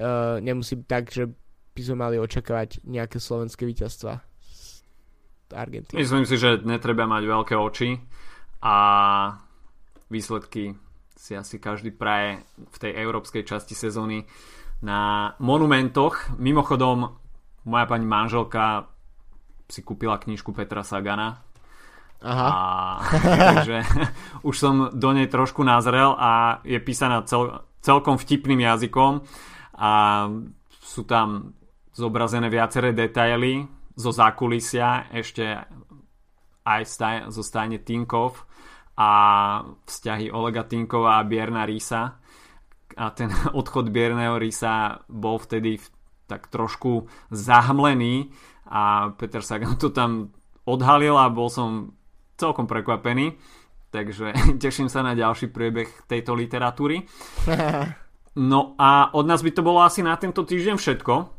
[0.00, 1.28] uh, nemusí tak, že
[1.76, 4.25] by sme mali očakávať nejaké slovenské víťazstva
[5.52, 5.98] Argentíny.
[5.98, 8.00] Myslím si, že netreba mať veľké oči
[8.62, 8.76] a
[10.10, 10.74] výsledky
[11.14, 14.22] si asi každý praje v tej európskej časti sezóny
[14.82, 16.38] na monumentoch.
[16.38, 17.10] Mimochodom,
[17.66, 18.86] moja pani manželka
[19.66, 21.42] si kúpila knižku Petra Sagana.
[22.22, 22.48] Aha.
[22.48, 22.60] A,
[23.54, 23.82] takže
[24.46, 29.20] už som do nej trošku nazrel a je písaná cel, celkom vtipným jazykom
[29.76, 29.90] a
[30.80, 31.52] sú tam
[31.92, 33.66] zobrazené viaceré detaily
[33.96, 35.64] zo zákulisia ešte
[36.66, 38.44] aj staj, zo stajne Tinkov
[38.96, 39.10] a
[39.64, 42.20] vzťahy Olega Tinkova a Bierna Rísa.
[42.96, 45.80] A ten odchod Bierného Rísa bol vtedy
[46.26, 48.34] tak trošku zahmlený
[48.66, 50.34] a Peter Sagan to tam
[50.66, 51.94] odhalil a bol som
[52.36, 53.38] celkom prekvapený.
[53.94, 57.06] Takže teším sa na ďalší priebeh tejto literatúry.
[58.36, 61.35] No a od nás by to bolo asi na tento týždeň všetko.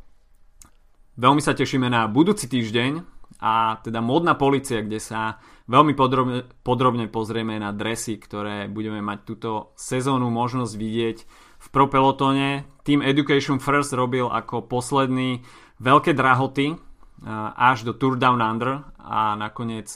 [1.18, 3.02] Veľmi sa tešíme na budúci týždeň
[3.42, 9.20] a teda modná policia, kde sa veľmi podrobne, podrobne pozrieme na dresy, ktoré budeme mať
[9.26, 11.18] túto sezónu možnosť vidieť
[11.58, 12.70] v Pro Pelotone.
[12.86, 15.42] Team Education First robil ako posledný
[15.82, 16.78] veľké drahoty
[17.58, 19.90] až do Tour Down Under a nakoniec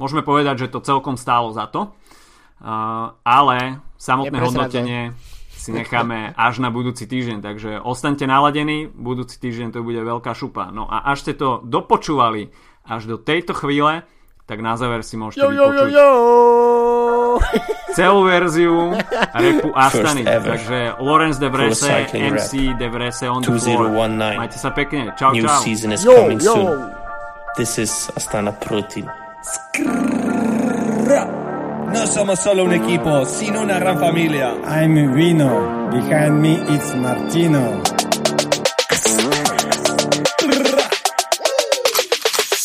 [0.00, 1.92] môžeme povedať, že to celkom stálo za to.
[3.28, 5.12] Ale samotné hodnotenie
[5.60, 10.72] si necháme až na budúci týždeň, takže ostaňte naladení, budúci týždeň to bude veľká šupa.
[10.72, 12.48] No a až ste to dopočúvali
[12.88, 14.08] až do tejto chvíle,
[14.48, 16.10] tak na záver si môžete jo, vypočuť jo, jo, jo.
[17.94, 18.96] celú verziu
[19.36, 20.24] repu Astany.
[20.24, 23.92] Takže Lorenz de Vrese, MC de Vrese on the floor.
[24.10, 25.12] Majte sa pekne.
[25.14, 25.60] Čau, New čau.
[25.62, 26.56] season is yo, coming yo.
[26.56, 26.90] soon.
[27.54, 29.06] This is Astana Pro Team.
[31.92, 34.54] No somos solo un equipo, sino una gran familia.
[34.64, 35.88] I'm Vino.
[35.90, 37.82] Behind me it's Martino.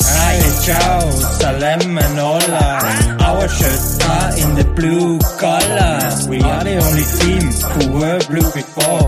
[0.02, 2.80] Hi, ciao, Salem and hola.
[3.20, 6.28] Our shirts are in the blue colors.
[6.28, 9.06] We are the only team who were blue before.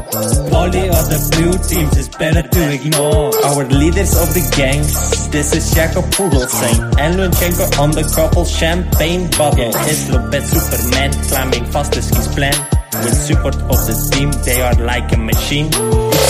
[0.56, 3.36] All the other blue teams is better to ignore.
[3.46, 6.98] Our leaders of the gangs, this is Jacob Pugelsang.
[7.00, 9.76] And Lunchenko on the couple champagne bottle.
[9.88, 12.56] Is Lopez Superman climbing fast as his plan.
[13.04, 15.70] With support of the team, they are like a machine.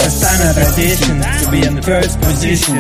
[0.08, 2.80] A standard tradition to be in the first position.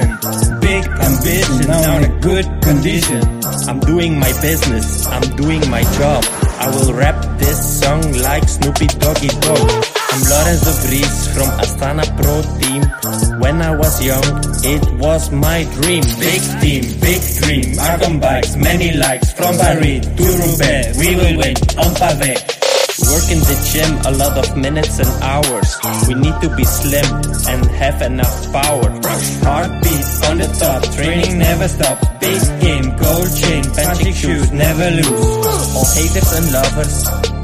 [0.64, 3.22] Big ambition, now in a good condition.
[3.68, 6.24] I'm doing my business, I'm doing my job.
[6.64, 9.60] I will rap this song like Snoopy Doggy Dog.
[10.08, 12.82] I'm Lorenzo Vries from Astana Pro Team.
[13.42, 14.24] When I was young,
[14.64, 16.04] it was my dream.
[16.24, 17.78] Big team, big dream.
[17.78, 20.98] Argon bikes, many likes from Paris to Roubaix.
[20.98, 22.57] We will win on Pavé.
[22.98, 25.70] Work in the gym a lot of minutes and hours.
[26.08, 27.06] We need to be slim
[27.46, 28.90] and have enough power.
[29.46, 32.02] Heartbeat on the top, training never stops.
[32.18, 35.46] Big game, gold chain, magic shoes, never lose.
[35.78, 36.96] All haters and lovers,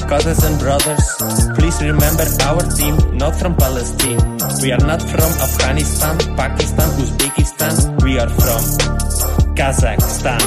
[0.09, 1.05] cousins and brothers,
[1.53, 4.21] please remember our team, not from Palestine.
[4.61, 8.01] We are not from Afghanistan, Pakistan, Uzbekistan.
[8.01, 8.61] We are from
[9.53, 10.41] Kazakhstan.